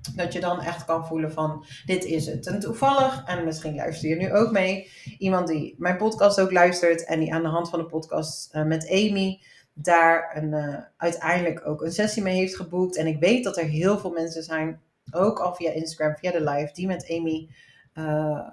dat 0.05 0.33
je 0.33 0.39
dan 0.39 0.61
echt 0.61 0.85
kan 0.85 1.05
voelen 1.05 1.31
van 1.31 1.65
dit 1.85 2.03
is 2.03 2.25
het. 2.25 2.47
En 2.47 2.59
toevallig, 2.59 3.23
en 3.25 3.45
misschien 3.45 3.75
luister 3.75 4.09
je 4.09 4.15
nu 4.15 4.33
ook 4.33 4.51
mee, 4.51 4.91
iemand 5.17 5.47
die 5.47 5.75
mijn 5.77 5.97
podcast 5.97 6.39
ook 6.39 6.51
luistert 6.51 7.05
en 7.05 7.19
die 7.19 7.33
aan 7.33 7.43
de 7.43 7.47
hand 7.47 7.69
van 7.69 7.79
de 7.79 7.85
podcast 7.85 8.55
uh, 8.55 8.63
met 8.63 8.89
Amy 8.89 9.41
daar 9.73 10.31
een, 10.37 10.51
uh, 10.51 10.77
uiteindelijk 10.97 11.67
ook 11.67 11.81
een 11.81 11.91
sessie 11.91 12.23
mee 12.23 12.35
heeft 12.35 12.55
geboekt. 12.55 12.97
En 12.97 13.07
ik 13.07 13.19
weet 13.19 13.43
dat 13.43 13.57
er 13.57 13.65
heel 13.65 13.99
veel 13.99 14.11
mensen 14.11 14.43
zijn, 14.43 14.81
ook 15.11 15.39
al 15.39 15.55
via 15.55 15.71
Instagram, 15.71 16.15
via 16.15 16.31
de 16.31 16.43
live, 16.43 16.73
die 16.73 16.87
met 16.87 17.09
Amy 17.09 17.49
uh, 17.93 18.49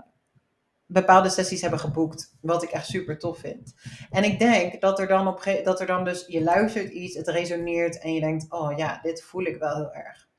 bepaalde 0.86 1.28
sessies 1.28 1.60
hebben 1.60 1.80
geboekt. 1.80 2.36
Wat 2.40 2.62
ik 2.62 2.70
echt 2.70 2.86
super 2.86 3.18
tof 3.18 3.38
vind. 3.38 3.74
En 4.10 4.24
ik 4.24 4.38
denk 4.38 4.80
dat 4.80 4.98
er 4.98 5.06
dan 5.06 5.26
op 5.26 5.60
dat 5.64 5.80
er 5.80 5.86
dan 5.86 6.04
dus, 6.04 6.26
je 6.26 6.42
luistert 6.42 6.90
iets, 6.90 7.16
het 7.16 7.28
resoneert 7.28 7.98
en 7.98 8.14
je 8.14 8.20
denkt, 8.20 8.46
oh 8.48 8.76
ja, 8.76 8.98
dit 9.02 9.22
voel 9.22 9.44
ik 9.44 9.56
wel 9.56 9.74
heel 9.74 9.92
erg. 9.92 10.30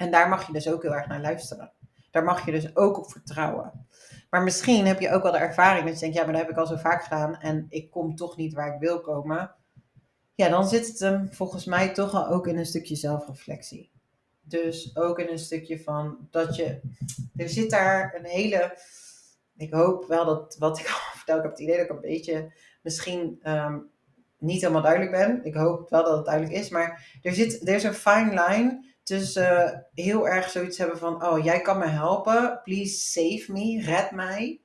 En 0.00 0.10
daar 0.10 0.28
mag 0.28 0.46
je 0.46 0.52
dus 0.52 0.68
ook 0.68 0.82
heel 0.82 0.94
erg 0.94 1.06
naar 1.06 1.20
luisteren. 1.20 1.72
Daar 2.10 2.24
mag 2.24 2.44
je 2.44 2.52
dus 2.52 2.76
ook 2.76 2.98
op 2.98 3.10
vertrouwen. 3.10 3.86
Maar 4.30 4.42
misschien 4.42 4.86
heb 4.86 5.00
je 5.00 5.10
ook 5.10 5.22
wel 5.22 5.32
de 5.32 5.38
ervaring 5.38 5.84
dat 5.84 5.94
je 5.94 6.00
denkt, 6.00 6.16
ja, 6.16 6.22
maar 6.22 6.32
dat 6.32 6.42
heb 6.42 6.50
ik 6.50 6.56
al 6.56 6.66
zo 6.66 6.76
vaak 6.76 7.02
gedaan 7.02 7.36
en 7.40 7.66
ik 7.68 7.90
kom 7.90 8.16
toch 8.16 8.36
niet 8.36 8.52
waar 8.52 8.74
ik 8.74 8.80
wil 8.80 9.00
komen. 9.00 9.54
Ja, 10.34 10.48
dan 10.48 10.68
zit 10.68 10.86
het 10.86 10.98
hem 10.98 11.32
volgens 11.32 11.64
mij 11.64 11.92
toch 11.94 12.14
al 12.14 12.26
ook 12.26 12.46
in 12.46 12.58
een 12.58 12.66
stukje 12.66 12.96
zelfreflectie. 12.96 13.90
Dus 14.40 14.96
ook 14.96 15.18
in 15.18 15.28
een 15.28 15.38
stukje 15.38 15.80
van 15.82 16.28
dat 16.30 16.56
je, 16.56 16.80
er 17.36 17.48
zit 17.48 17.70
daar 17.70 18.14
een 18.14 18.26
hele, 18.26 18.78
ik 19.56 19.72
hoop 19.72 20.08
wel 20.08 20.24
dat 20.24 20.56
wat 20.58 20.78
ik 20.78 20.86
al 20.94 21.16
vertel, 21.16 21.36
ik 21.36 21.42
heb 21.42 21.50
het 21.50 21.60
idee 21.60 21.76
dat 21.76 21.84
ik 21.84 21.90
een 21.90 22.00
beetje 22.00 22.52
misschien 22.82 23.38
ehm, 23.42 23.78
niet 24.38 24.60
helemaal 24.60 24.82
duidelijk 24.82 25.10
ben. 25.10 25.44
Ik 25.44 25.54
hoop 25.54 25.90
wel 25.90 26.04
dat 26.04 26.16
het 26.16 26.26
duidelijk 26.26 26.54
is, 26.54 26.68
maar 26.68 27.18
er 27.22 27.32
zit, 27.32 27.68
er 27.68 27.74
is 27.74 27.84
een 27.84 27.94
fine 27.94 28.30
line 28.30 28.88
dus 29.10 29.36
uh, 29.36 29.70
heel 29.94 30.28
erg 30.28 30.50
zoiets 30.50 30.78
hebben 30.78 30.98
van, 30.98 31.24
oh, 31.26 31.44
jij 31.44 31.60
kan 31.60 31.78
me 31.78 31.86
helpen, 31.86 32.60
please 32.64 32.94
save 32.94 33.52
me, 33.52 33.82
red 33.82 34.10
mij. 34.10 34.60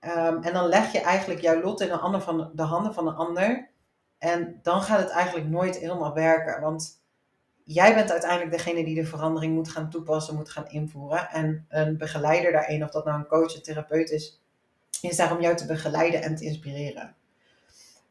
Um, 0.00 0.42
en 0.42 0.52
dan 0.52 0.66
leg 0.66 0.92
je 0.92 1.00
eigenlijk 1.00 1.40
jouw 1.40 1.60
lot 1.60 1.80
in 1.80 1.88
de, 1.88 2.20
van 2.20 2.50
de 2.54 2.62
handen 2.62 2.94
van 2.94 3.06
een 3.06 3.14
ander. 3.14 3.70
En 4.18 4.58
dan 4.62 4.82
gaat 4.82 4.98
het 4.98 5.10
eigenlijk 5.10 5.48
nooit 5.48 5.78
helemaal 5.78 6.14
werken. 6.14 6.60
Want 6.60 7.02
jij 7.64 7.94
bent 7.94 8.10
uiteindelijk 8.10 8.50
degene 8.50 8.84
die 8.84 8.94
de 8.94 9.06
verandering 9.06 9.54
moet 9.54 9.68
gaan 9.68 9.90
toepassen, 9.90 10.34
moet 10.34 10.50
gaan 10.50 10.68
invoeren. 10.68 11.28
En 11.30 11.66
een 11.68 11.96
begeleider 11.96 12.52
daarin, 12.52 12.84
of 12.84 12.90
dat 12.90 13.04
nou 13.04 13.18
een 13.18 13.26
coach, 13.26 13.54
een 13.54 13.62
therapeut 13.62 14.10
is, 14.10 14.40
is 15.00 15.16
daar 15.16 15.36
om 15.36 15.40
jou 15.40 15.56
te 15.56 15.66
begeleiden 15.66 16.22
en 16.22 16.36
te 16.36 16.44
inspireren. 16.44 17.14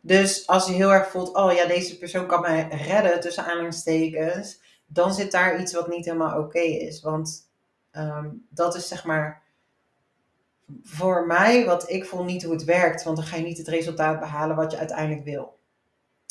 Dus 0.02 0.48
als 0.48 0.68
je 0.68 0.74
heel 0.74 0.94
erg 0.94 1.08
voelt, 1.08 1.36
oh 1.36 1.54
ja, 1.54 1.66
deze 1.66 1.98
persoon 1.98 2.28
kan 2.28 2.42
mij 2.42 2.68
redden 2.68 3.20
tussen 3.20 3.46
aanhalingstekens, 3.46 4.60
dan 4.94 5.14
zit 5.14 5.32
daar 5.32 5.60
iets 5.62 5.74
wat 5.74 5.88
niet 5.88 6.06
helemaal 6.06 6.40
oké 6.40 6.60
is. 6.60 7.02
Want 7.02 7.50
ehm, 7.92 8.30
dat 8.50 8.76
is 8.76 8.88
zeg 8.88 9.06
maar 9.06 9.42
voor 10.84 11.28
mij 11.28 11.66
wat 11.66 11.90
ik 11.90 12.06
voel 12.06 12.24
niet 12.24 12.44
hoe 12.44 12.54
het 12.54 12.64
werkt, 12.64 13.04
want 13.04 13.18
dan 13.18 13.26
ga 13.26 13.36
je 13.36 13.44
niet 13.44 13.58
het 13.58 13.68
resultaat 13.68 14.20
behalen 14.20 14.56
wat 14.56 14.72
je 14.72 14.78
uiteindelijk 14.78 15.24
wil. 15.24 15.60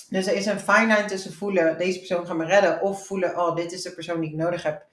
Dus 0.08 0.26
er 0.26 0.34
is 0.34 0.46
een 0.46 0.60
fine 0.60 0.94
line 0.94 1.04
tussen 1.04 1.32
voelen, 1.32 1.78
deze 1.78 1.98
persoon 1.98 2.26
gaat 2.26 2.36
me 2.36 2.44
redden, 2.44 2.80
of 2.80 3.06
voelen, 3.06 3.38
oh, 3.38 3.56
dit 3.56 3.72
is 3.72 3.82
de 3.82 3.94
persoon 3.94 4.20
die 4.20 4.30
ik 4.30 4.36
nodig 4.36 4.62
heb, 4.62 4.86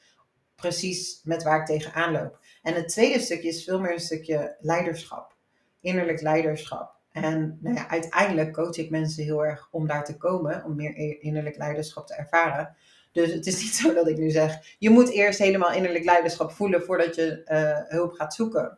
precies 0.56 1.22
met 1.24 1.44
waar 1.44 1.60
ik 1.60 1.66
tegenaan 1.66 2.12
loop. 2.12 2.40
En 2.62 2.74
het 2.74 2.90
tweede 2.90 3.20
stukje 3.20 3.48
is 3.48 3.64
veel 3.64 3.80
meer 3.80 3.94
een 3.94 4.00
stukje 4.00 4.56
leiderschap, 4.60 5.36
innerlijk 5.80 6.22
leiderschap. 6.22 6.96
En 7.12 7.58
nou 7.62 7.76
ja, 7.76 7.90
uiteindelijk 7.90 8.54
coach 8.54 8.78
ik 8.78 8.90
mensen 8.90 9.24
heel 9.24 9.46
erg 9.46 9.68
om 9.72 9.88
daar 9.88 10.06
te 10.06 10.18
komen, 10.18 10.64
om 10.64 10.76
meer 10.76 11.22
innerlijk 11.22 11.58
leiderschap 11.58 12.08
te 12.08 12.16
ervaren. 12.16 12.76
Dus 13.18 13.34
het 13.34 13.48
is 13.48 13.62
niet 13.62 13.76
zo 13.76 13.94
dat 13.94 14.08
ik 14.08 14.18
nu 14.18 14.30
zeg, 14.30 14.76
je 14.80 14.90
moet 14.90 15.10
eerst 15.10 15.40
helemaal 15.40 15.72
innerlijk 15.72 16.06
leiderschap 16.06 16.52
voelen 16.52 16.84
voordat 16.84 17.16
je 17.16 17.42
uh, 17.52 17.98
hulp 17.98 18.14
gaat 18.14 18.34
zoeken. 18.34 18.78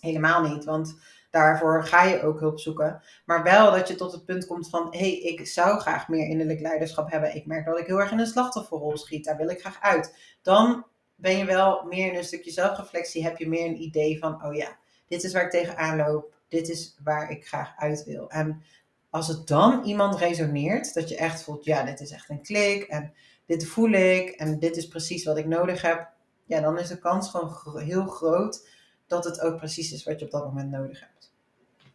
Helemaal 0.00 0.42
niet, 0.42 0.64
want 0.64 0.96
daarvoor 1.30 1.84
ga 1.84 2.04
je 2.04 2.22
ook 2.22 2.40
hulp 2.40 2.58
zoeken. 2.58 3.02
Maar 3.24 3.42
wel 3.42 3.70
dat 3.70 3.88
je 3.88 3.94
tot 3.94 4.12
het 4.12 4.24
punt 4.24 4.46
komt 4.46 4.68
van, 4.68 4.86
hé, 4.90 4.98
hey, 4.98 5.18
ik 5.18 5.46
zou 5.46 5.80
graag 5.80 6.08
meer 6.08 6.28
innerlijk 6.28 6.60
leiderschap 6.60 7.10
hebben. 7.10 7.34
Ik 7.34 7.46
merk 7.46 7.66
dat 7.66 7.78
ik 7.78 7.86
heel 7.86 8.00
erg 8.00 8.10
in 8.10 8.18
een 8.18 8.26
slachtofferrol 8.26 8.96
schiet, 8.96 9.24
daar 9.24 9.36
wil 9.36 9.48
ik 9.48 9.60
graag 9.60 9.80
uit. 9.80 10.16
Dan 10.42 10.86
ben 11.14 11.36
je 11.36 11.44
wel 11.44 11.84
meer 11.84 12.12
in 12.12 12.18
een 12.18 12.24
stukje 12.24 12.50
zelfreflectie, 12.50 13.24
heb 13.24 13.38
je 13.38 13.48
meer 13.48 13.66
een 13.66 13.82
idee 13.82 14.18
van, 14.18 14.44
oh 14.44 14.54
ja, 14.54 14.76
dit 15.08 15.24
is 15.24 15.32
waar 15.32 15.44
ik 15.44 15.50
tegenaan 15.50 15.96
loop, 15.96 16.34
dit 16.48 16.68
is 16.68 16.96
waar 17.04 17.30
ik 17.30 17.46
graag 17.46 17.72
uit 17.76 18.04
wil. 18.04 18.30
En 18.30 18.62
als 19.10 19.28
het 19.28 19.46
dan 19.46 19.84
iemand 19.84 20.16
resoneert, 20.16 20.94
dat 20.94 21.08
je 21.08 21.16
echt 21.16 21.42
voelt, 21.42 21.64
ja, 21.64 21.82
dit 21.82 22.00
is 22.00 22.10
echt 22.10 22.30
een 22.30 22.42
klik 22.42 22.82
en 22.82 23.12
dit 23.52 23.66
voel 23.66 23.90
ik 23.90 24.30
en 24.30 24.58
dit 24.58 24.76
is 24.76 24.88
precies 24.88 25.24
wat 25.24 25.36
ik 25.36 25.46
nodig 25.46 25.82
heb, 25.82 26.08
ja, 26.44 26.60
dan 26.60 26.78
is 26.78 26.88
de 26.88 26.98
kans 26.98 27.30
gewoon 27.30 27.78
heel 27.78 28.06
groot 28.06 28.68
dat 29.06 29.24
het 29.24 29.40
ook 29.40 29.56
precies 29.56 29.92
is 29.92 30.04
wat 30.04 30.18
je 30.18 30.24
op 30.24 30.30
dat 30.30 30.44
moment 30.44 30.70
nodig 30.70 31.00
hebt. 31.00 31.32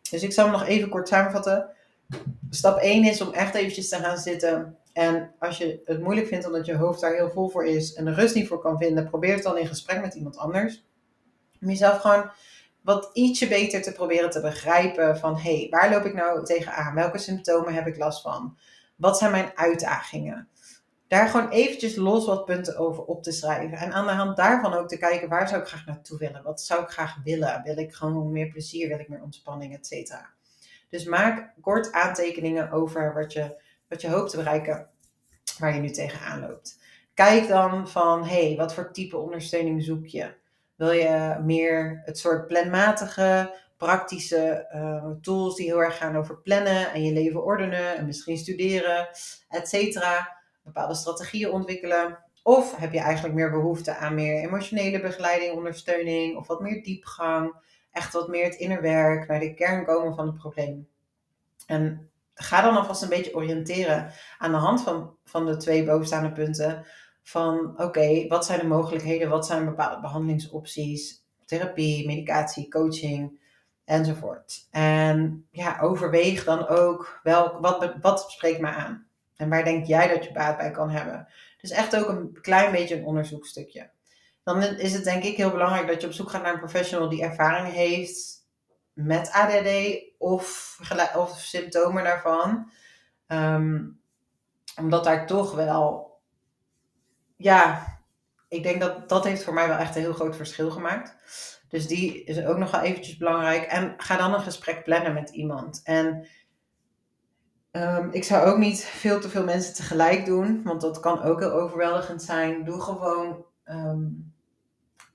Dus 0.09 0.23
ik 0.23 0.33
zal 0.33 0.43
hem 0.43 0.53
nog 0.53 0.65
even 0.65 0.89
kort 0.89 1.07
samenvatten. 1.07 1.69
Stap 2.49 2.77
1 2.77 3.03
is 3.03 3.21
om 3.21 3.33
echt 3.33 3.55
eventjes 3.55 3.89
te 3.89 3.95
gaan 3.95 4.17
zitten. 4.17 4.77
En 4.93 5.31
als 5.39 5.57
je 5.57 5.81
het 5.85 6.01
moeilijk 6.01 6.27
vindt 6.27 6.45
omdat 6.45 6.65
je 6.65 6.75
hoofd 6.75 7.01
daar 7.01 7.15
heel 7.15 7.29
vol 7.29 7.49
voor 7.49 7.65
is 7.65 7.93
en 7.93 8.05
de 8.05 8.13
rust 8.13 8.35
niet 8.35 8.47
voor 8.47 8.59
kan 8.59 8.77
vinden, 8.77 9.09
probeer 9.09 9.33
het 9.33 9.43
dan 9.43 9.57
in 9.57 9.67
gesprek 9.67 10.01
met 10.01 10.13
iemand 10.13 10.37
anders. 10.37 10.85
Om 11.61 11.69
jezelf 11.69 11.99
gewoon 11.99 12.31
wat 12.81 13.09
ietsje 13.13 13.47
beter 13.47 13.81
te 13.81 13.91
proberen 13.91 14.29
te 14.29 14.41
begrijpen 14.41 15.17
van 15.17 15.37
hé, 15.37 15.57
hey, 15.57 15.67
waar 15.69 15.89
loop 15.89 16.05
ik 16.05 16.13
nou 16.13 16.45
tegenaan? 16.45 16.95
Welke 16.95 17.17
symptomen 17.17 17.73
heb 17.73 17.87
ik 17.87 17.97
last 17.97 18.21
van? 18.21 18.57
Wat 18.95 19.17
zijn 19.17 19.31
mijn 19.31 19.51
uitdagingen? 19.55 20.49
Daar 21.07 21.27
gewoon 21.27 21.49
eventjes 21.49 21.95
los 21.95 22.25
wat 22.25 22.45
punten 22.45 22.77
over 22.77 23.03
op 23.03 23.23
te 23.23 23.31
schrijven. 23.31 23.77
En 23.77 23.93
aan 23.93 24.05
de 24.05 24.11
hand 24.11 24.37
daarvan 24.37 24.73
ook 24.73 24.87
te 24.87 24.97
kijken, 24.97 25.29
waar 25.29 25.47
zou 25.47 25.61
ik 25.61 25.67
graag 25.67 25.85
naartoe 25.85 26.17
willen? 26.17 26.43
Wat 26.43 26.61
zou 26.61 26.81
ik 26.81 26.89
graag 26.89 27.17
willen? 27.23 27.61
Wil 27.63 27.77
ik 27.77 27.93
gewoon 27.93 28.31
meer 28.31 28.47
plezier? 28.47 28.87
Wil 28.87 28.99
ik 28.99 29.09
meer 29.09 29.21
ontspanning, 29.21 29.75
et 29.75 29.87
cetera? 29.87 30.29
Dus 30.89 31.05
maak 31.05 31.53
kort 31.61 31.91
aantekeningen 31.91 32.71
over 32.71 33.13
wat 33.13 33.33
je, 33.33 33.61
wat 33.87 34.01
je 34.01 34.09
hoopt 34.09 34.29
te 34.29 34.37
bereiken, 34.37 34.89
waar 35.59 35.75
je 35.75 35.81
nu 35.81 35.89
tegenaan 35.89 36.39
loopt. 36.39 36.79
Kijk 37.13 37.47
dan 37.47 37.89
van, 37.89 38.25
hey, 38.25 38.55
wat 38.57 38.73
voor 38.73 38.91
type 38.91 39.17
ondersteuning 39.17 39.83
zoek 39.83 40.05
je? 40.05 40.33
Wil 40.75 40.91
je 40.91 41.37
meer 41.43 42.01
het 42.05 42.17
soort 42.17 42.47
planmatige, 42.47 43.55
praktische 43.77 44.69
uh, 44.75 45.05
tools 45.21 45.55
die 45.55 45.65
heel 45.65 45.81
erg 45.81 45.97
gaan 45.97 46.17
over 46.17 46.37
plannen 46.37 46.93
en 46.93 47.03
je 47.03 47.13
leven 47.13 47.43
ordenen 47.43 47.97
en 47.97 48.05
misschien 48.05 48.37
studeren, 48.37 49.07
et 49.49 49.67
cetera? 49.67 50.36
Bepaalde 50.67 50.95
strategieën 50.95 51.51
ontwikkelen? 51.51 52.19
Of 52.43 52.75
heb 52.75 52.93
je 52.93 52.99
eigenlijk 52.99 53.35
meer 53.35 53.51
behoefte 53.51 53.95
aan 53.95 54.15
meer 54.15 54.43
emotionele 54.43 55.01
begeleiding, 55.01 55.53
ondersteuning 55.53 56.37
of 56.37 56.47
wat 56.47 56.61
meer 56.61 56.83
diepgang? 56.83 57.55
Echt 57.91 58.13
wat 58.13 58.27
meer 58.27 58.43
het 58.43 58.55
innerwerk, 58.55 59.27
naar 59.27 59.39
de 59.39 59.53
kern 59.53 59.85
komen 59.85 60.15
van 60.15 60.25
het 60.25 60.37
probleem. 60.37 60.87
En 61.65 62.09
ga 62.33 62.61
dan 62.61 62.77
alvast 62.77 63.01
een 63.01 63.09
beetje 63.09 63.35
oriënteren 63.35 64.11
aan 64.37 64.51
de 64.51 64.57
hand 64.57 64.81
van, 64.81 65.15
van 65.23 65.45
de 65.45 65.57
twee 65.57 65.83
bovenstaande 65.83 66.31
punten. 66.31 66.85
Van 67.23 67.81
oké, 67.81 68.27
wat 68.27 68.45
zijn 68.45 68.59
de 68.59 68.65
mogelijkheden? 68.65 69.29
Wat 69.29 69.45
zijn 69.45 69.65
bepaalde 69.65 70.01
behandelingsopties? 70.01 71.25
Therapie, 71.45 72.05
medicatie, 72.05 72.69
coaching 72.69 73.39
enzovoort. 73.85 74.67
En 74.71 75.47
ja, 75.51 75.79
overweeg 75.81 76.43
dan 76.43 76.67
ook 76.67 77.19
welk, 77.23 77.59
wat, 77.59 77.95
wat 78.01 78.31
spreekt 78.31 78.59
me 78.59 78.67
aan. 78.67 79.06
En 79.37 79.49
waar 79.49 79.63
denk 79.63 79.85
jij 79.85 80.07
dat 80.07 80.23
je 80.23 80.31
baat 80.31 80.57
bij 80.57 80.71
kan 80.71 80.89
hebben? 80.89 81.27
Dus 81.61 81.71
echt 81.71 81.95
ook 81.95 82.07
een 82.07 82.37
klein 82.41 82.71
beetje 82.71 82.95
een 82.95 83.05
onderzoekstukje. 83.05 83.89
Dan 84.43 84.63
is 84.63 84.93
het 84.93 85.03
denk 85.03 85.23
ik 85.23 85.37
heel 85.37 85.51
belangrijk 85.51 85.87
dat 85.87 86.01
je 86.01 86.07
op 86.07 86.13
zoek 86.13 86.29
gaat 86.29 86.41
naar 86.41 86.53
een 86.53 86.59
professional 86.59 87.09
die 87.09 87.23
ervaring 87.23 87.73
heeft 87.73 88.45
met 88.93 89.31
ADD 89.31 89.69
of, 90.17 90.77
of 91.15 91.39
symptomen 91.39 92.03
daarvan. 92.03 92.71
Ehm, 93.27 93.85
omdat 94.79 95.03
daar 95.03 95.27
toch 95.27 95.55
wel, 95.55 96.11
ja, 97.35 97.85
ik 98.47 98.63
denk 98.63 98.81
dat 98.81 99.09
dat 99.09 99.23
heeft 99.23 99.43
voor 99.43 99.53
mij 99.53 99.67
wel 99.67 99.77
echt 99.77 99.95
een 99.95 100.01
heel 100.01 100.13
groot 100.13 100.35
verschil 100.35 100.71
gemaakt. 100.71 101.15
Dus 101.69 101.87
die 101.87 102.23
is 102.23 102.45
ook 102.45 102.57
nog 102.57 102.71
wel 102.71 102.81
eventjes 102.81 103.17
belangrijk. 103.17 103.63
En 103.63 103.93
ga 103.97 104.17
dan 104.17 104.33
een 104.33 104.41
gesprek 104.41 104.83
plannen 104.83 105.13
met 105.13 105.29
iemand. 105.29 105.81
En 105.83 106.27
Ehm, 107.71 108.07
ik 108.11 108.23
zou 108.23 108.47
ook 108.47 108.57
niet 108.57 108.83
veel 108.83 109.19
te 109.19 109.29
veel 109.29 109.43
mensen 109.43 109.73
tegelijk 109.73 110.25
doen, 110.25 110.63
want 110.63 110.81
dat 110.81 110.99
kan 110.99 111.21
ook 111.21 111.39
heel 111.39 111.51
overweldigend 111.51 112.23
zijn. 112.23 112.63
Doe 112.63 112.81
gewoon, 112.81 113.45
ehm, 113.63 114.05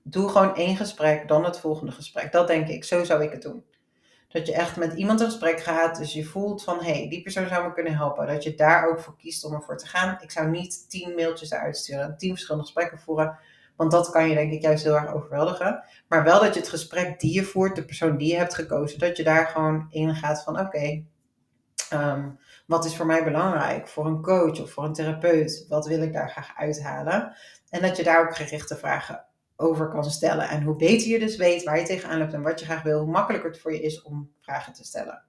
doe 0.03 0.29
gewoon 0.29 0.55
één 0.55 0.75
gesprek, 0.75 1.27
dan 1.27 1.45
het 1.45 1.59
volgende 1.59 1.91
gesprek. 1.91 2.31
Dat 2.31 2.47
denk 2.47 2.67
ik, 2.67 2.83
zo 2.83 3.03
zou 3.03 3.23
ik 3.23 3.31
het 3.31 3.41
doen. 3.41 3.63
Dat 4.27 4.47
je 4.47 4.53
echt 4.53 4.77
met 4.77 4.93
iemand 4.93 5.19
een 5.19 5.25
gesprek 5.25 5.59
gaat, 5.59 5.97
dus 5.97 6.13
je 6.13 6.25
voelt 6.25 6.63
van 6.63 6.77
hé, 6.79 6.93
hey, 6.93 7.09
die 7.09 7.21
persoon 7.21 7.47
zou 7.47 7.67
me 7.67 7.73
kunnen 7.73 7.95
helpen. 7.95 8.27
Dat 8.27 8.43
je 8.43 8.55
daar 8.55 8.89
ook 8.89 8.99
voor 8.99 9.15
kiest 9.17 9.45
om 9.45 9.53
ervoor 9.53 9.77
te 9.77 9.87
gaan. 9.87 10.17
Ik 10.21 10.31
zou 10.31 10.49
niet 10.49 10.89
tien 10.89 11.15
mailtjes 11.15 11.51
eruit 11.51 11.77
sturen, 11.77 12.17
tien 12.17 12.29
verschillende 12.29 12.65
gesprekken 12.65 12.99
voeren, 12.99 13.37
want 13.75 13.91
dat 13.91 14.09
kan 14.09 14.29
je 14.29 14.35
denk 14.35 14.51
ik 14.51 14.61
juist 14.61 14.83
heel 14.83 14.95
erg 14.95 15.13
overweldigen. 15.13 15.83
Maar 16.07 16.23
wel 16.23 16.39
dat 16.39 16.53
je 16.53 16.59
het 16.59 16.69
gesprek 16.69 17.19
die 17.19 17.33
je 17.33 17.43
voert, 17.43 17.75
de 17.75 17.85
persoon 17.85 18.17
die 18.17 18.31
je 18.31 18.37
hebt 18.37 18.55
gekozen, 18.55 18.99
dat 18.99 19.17
je 19.17 19.23
daar 19.23 19.47
gewoon 19.47 19.87
in 19.89 20.15
gaat 20.15 20.43
van 20.43 20.59
oké, 20.59 21.03
ehm, 21.93 22.29
wat 22.65 22.85
is 22.85 22.95
voor 22.95 23.05
mij 23.05 23.23
belangrijk 23.23 23.87
voor 23.87 24.05
een 24.05 24.21
coach 24.21 24.61
of 24.61 24.71
voor 24.71 24.83
een 24.83 24.93
therapeut? 24.93 25.65
Wat 25.69 25.87
wil 25.87 26.01
ik 26.01 26.13
daar 26.13 26.29
graag 26.29 26.57
uithalen? 26.57 27.35
En 27.69 27.81
dat 27.81 27.97
je 27.97 28.03
daar 28.03 28.27
ook 28.27 28.35
gerichte 28.35 28.77
vragen 28.77 29.25
over 29.55 29.89
kan 29.89 30.03
stellen. 30.03 30.49
En 30.49 30.63
hoe 30.63 30.75
beter 30.75 31.07
je 31.07 31.19
dus 31.19 31.35
weet 31.35 31.63
waar 31.63 31.79
je 31.79 31.85
tegenaan 31.85 32.19
loopt 32.19 32.33
en 32.33 32.41
wat 32.41 32.59
je 32.59 32.65
graag 32.65 32.81
wil, 32.81 32.99
hoe 32.99 33.11
makkelijker 33.11 33.49
het 33.49 33.59
voor 33.59 33.73
je 33.73 33.81
is 33.81 34.01
om 34.01 34.33
vragen 34.39 34.73
te 34.73 34.83
stellen. 34.83 35.23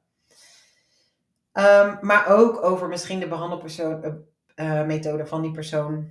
Ehm, 1.52 1.96
maar 2.00 2.26
ook 2.26 2.64
over 2.64 2.88
misschien 2.88 3.20
de 3.20 3.28
behandelmethode 3.28 4.18
uh, 4.56 5.20
uh, 5.20 5.26
van 5.26 5.42
die 5.42 5.50
persoon, 5.50 6.08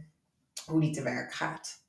hoe 0.66 0.80
die 0.80 0.94
te 0.94 1.04
werk 1.04 1.34
gaat. 1.34 1.82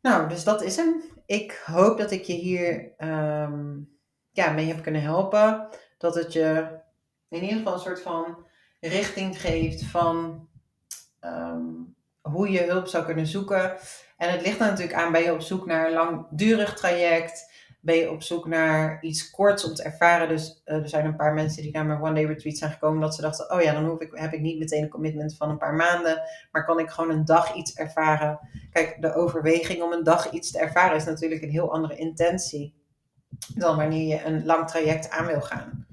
Nou, 0.00 0.28
dus 0.28 0.44
dat 0.44 0.62
is 0.62 0.76
hem. 0.76 1.02
Ik 1.26 1.62
hoop 1.64 1.98
dat 1.98 2.10
ik 2.10 2.22
je 2.22 2.32
hier 2.32 2.92
um, 2.98 3.98
ja, 4.30 4.50
mee 4.50 4.66
heb 4.66 4.82
kunnen 4.82 5.02
helpen. 5.02 5.68
Dat 5.98 6.14
het 6.14 6.32
je 6.32 6.80
in 7.32 7.42
ieder 7.42 7.58
geval 7.58 7.72
een 7.72 7.80
soort 7.80 8.02
van 8.02 8.46
richting 8.80 9.40
geeft 9.40 9.84
van 9.84 10.48
ehm, 11.20 11.70
hoe 12.20 12.50
je 12.50 12.62
hulp 12.62 12.86
zou 12.86 13.04
kunnen 13.04 13.26
zoeken. 13.26 13.76
En 14.16 14.30
het 14.30 14.42
ligt 14.42 14.60
er 14.60 14.66
natuurlijk 14.66 14.98
aan, 14.98 15.12
ben 15.12 15.22
je 15.22 15.32
op 15.32 15.40
zoek 15.40 15.66
naar 15.66 15.86
een 15.86 15.92
langdurig 15.92 16.74
traject? 16.74 17.50
Ben 17.80 17.96
je 17.96 18.10
op 18.10 18.22
zoek 18.22 18.46
naar 18.46 19.02
iets 19.02 19.30
korts 19.30 19.64
om 19.64 19.74
te 19.74 19.82
ervaren? 19.82 20.28
Dus 20.28 20.62
uh, 20.64 20.76
er 20.76 20.88
zijn 20.88 21.04
een 21.04 21.16
paar 21.16 21.34
mensen 21.34 21.62
die 21.62 21.72
naar 21.72 21.86
mijn 21.86 22.02
one 22.02 22.14
day 22.14 22.24
retreat 22.24 22.56
zijn 22.56 22.70
gekomen. 22.70 23.00
Dat 23.00 23.14
ze 23.14 23.20
dachten, 23.20 23.50
oh 23.50 23.62
ja, 23.62 23.72
dan 23.72 23.84
hoef 23.84 24.00
ik, 24.00 24.10
heb 24.12 24.32
ik 24.32 24.40
niet 24.40 24.58
meteen 24.58 24.82
een 24.82 24.88
commitment 24.88 25.36
van 25.36 25.50
een 25.50 25.58
paar 25.58 25.74
maanden. 25.74 26.22
Maar 26.52 26.64
kan 26.64 26.78
ik 26.78 26.90
gewoon 26.90 27.10
een 27.10 27.24
dag 27.24 27.54
iets 27.54 27.74
ervaren? 27.74 28.40
Kijk, 28.70 28.96
de 29.00 29.14
overweging 29.14 29.82
om 29.82 29.92
een 29.92 30.04
dag 30.04 30.30
iets 30.30 30.50
te 30.50 30.58
ervaren 30.58 30.96
is 30.96 31.04
natuurlijk 31.04 31.42
een 31.42 31.50
heel 31.50 31.72
andere 31.72 31.96
intentie. 31.96 32.74
Dan 33.54 33.76
wanneer 33.76 34.06
je 34.06 34.24
een 34.24 34.44
lang 34.44 34.68
traject 34.68 35.10
aan 35.10 35.26
wil 35.26 35.40
gaan. 35.40 35.86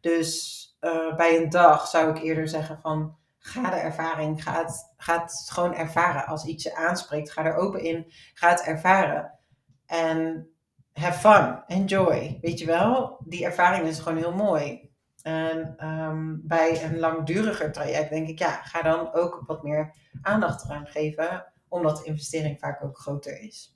Dus 0.00 0.65
uh, 0.86 1.16
bij 1.16 1.36
een 1.36 1.50
dag 1.50 1.86
zou 1.86 2.10
ik 2.10 2.22
eerder 2.22 2.48
zeggen 2.48 2.78
van 2.82 3.16
ga 3.38 3.70
de 3.70 3.76
ervaring, 3.76 4.42
ga 4.42 4.58
het, 4.58 4.92
ga 4.96 5.20
het 5.20 5.48
gewoon 5.52 5.74
ervaren. 5.74 6.26
Als 6.26 6.44
iets 6.44 6.62
je 6.62 6.76
aanspreekt, 6.76 7.32
ga 7.32 7.44
er 7.44 7.56
open 7.56 7.82
in, 7.82 8.12
ga 8.34 8.48
het 8.48 8.62
ervaren. 8.62 9.38
En 9.86 10.48
have 10.92 11.18
fun, 11.18 11.62
enjoy. 11.66 12.38
Weet 12.40 12.58
je 12.58 12.66
wel, 12.66 13.18
die 13.24 13.44
ervaring 13.44 13.86
is 13.86 13.98
gewoon 13.98 14.18
heel 14.18 14.34
mooi. 14.34 14.90
En 15.22 15.86
um, 15.88 16.40
bij 16.44 16.84
een 16.84 16.98
langduriger 16.98 17.72
traject 17.72 18.10
denk 18.10 18.28
ik, 18.28 18.38
ja, 18.38 18.50
ga 18.62 18.82
dan 18.82 19.12
ook 19.12 19.42
wat 19.46 19.62
meer 19.62 19.94
aandacht 20.22 20.64
eraan 20.64 20.86
geven, 20.86 21.52
omdat 21.68 21.96
de 21.96 22.04
investering 22.04 22.58
vaak 22.58 22.84
ook 22.84 22.98
groter 22.98 23.40
is. 23.40 23.75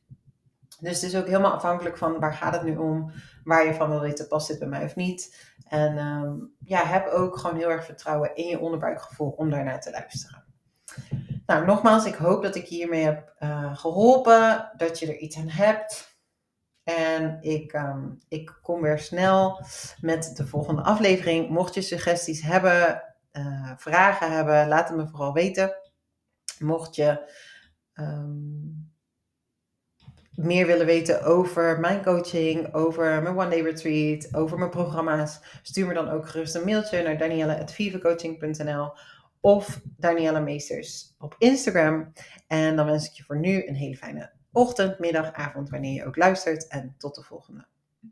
Dus 0.81 1.01
het 1.01 1.13
is 1.13 1.17
ook 1.17 1.27
helemaal 1.27 1.53
afhankelijk 1.53 1.99
van 1.99 2.21
waar 2.21 2.35
gaat 2.35 2.55
het 2.55 2.63
nu 2.63 2.77
om, 2.77 3.13
waar 3.45 3.67
je 3.67 3.75
van 3.75 3.89
wil 3.89 4.01
weten, 4.01 4.29
past 4.29 4.49
dit 4.49 4.59
bij 4.59 4.69
mij 4.69 4.85
of 4.85 4.97
niet. 4.97 5.53
En 5.69 5.99
ehm, 5.99 6.33
ja, 6.59 6.85
heb 6.85 7.07
ook 7.07 7.39
gewoon 7.39 7.57
heel 7.57 7.71
erg 7.71 7.85
vertrouwen 7.85 8.35
in 8.35 8.47
je 8.47 8.61
onderbuikgevoel 8.61 9.31
om 9.31 9.51
daarnaar 9.51 9.81
te 9.81 9.91
luisteren. 9.91 10.45
Nou, 11.47 11.67
nogmaals, 11.67 12.05
ik 12.05 12.15
hoop 12.15 12.43
dat 12.43 12.55
ik 12.55 12.67
hiermee 12.67 13.05
heb 13.05 13.35
uh, 13.41 13.77
geholpen, 13.77 14.71
dat 14.77 14.99
je 14.99 15.07
er 15.07 15.17
iets 15.17 15.37
aan 15.37 15.49
hebt. 15.49 16.19
En 16.83 17.39
ik, 17.41 17.73
ehm, 17.73 18.09
ik 18.29 18.59
kom 18.63 18.81
weer 18.81 18.99
snel 18.99 19.65
met 20.01 20.37
de 20.37 20.47
volgende 20.47 20.83
aflevering. 20.83 21.49
Mocht 21.49 21.75
je 21.75 21.83
suggesties 21.83 22.43
hebben, 22.43 23.03
uh, 23.33 23.73
vragen 23.77 24.33
hebben, 24.33 24.69
laat 24.69 24.89
het 24.89 24.97
me 24.97 25.09
vooral 25.09 25.33
weten. 25.33 25.77
Mocht 26.59 26.95
je 26.95 27.33
um, 27.95 28.80
meer 30.43 30.67
willen 30.67 30.87
weten 30.87 31.23
over 31.23 31.81
mijn 31.81 32.03
coaching, 32.03 32.75
over 32.75 33.23
mijn 33.23 33.39
one 33.39 33.49
day 33.49 33.61
retreat, 33.61 34.35
over 34.35 34.59
mijn 34.59 34.71
programma's, 34.71 35.41
stuur 35.63 35.87
me 35.87 35.95
dan 35.95 36.09
ook 36.09 36.29
gerust 36.29 36.55
een 36.55 36.65
mailtje 36.65 37.03
naar 37.03 37.19
danielle.vivecoaching.nl 37.19 38.93
of 39.41 39.81
Danielle 39.97 40.41
Meesters 40.41 41.15
op 41.19 41.35
Instagram. 41.39 42.13
En 42.47 42.77
dan 42.77 42.87
wens 42.87 43.07
ik 43.07 43.13
je 43.13 43.23
voor 43.23 43.39
nu 43.39 43.67
een 43.67 43.75
hele 43.75 43.97
fijne 43.97 44.31
ochtend, 44.53 44.99
middag, 44.99 45.33
avond, 45.33 45.71
wanneer 45.71 45.95
je 45.95 46.05
ook 46.05 46.17
luistert. 46.17 46.67
En 46.69 46.95
tot 46.99 47.15
de 47.15 47.23
volgende. 47.23 47.67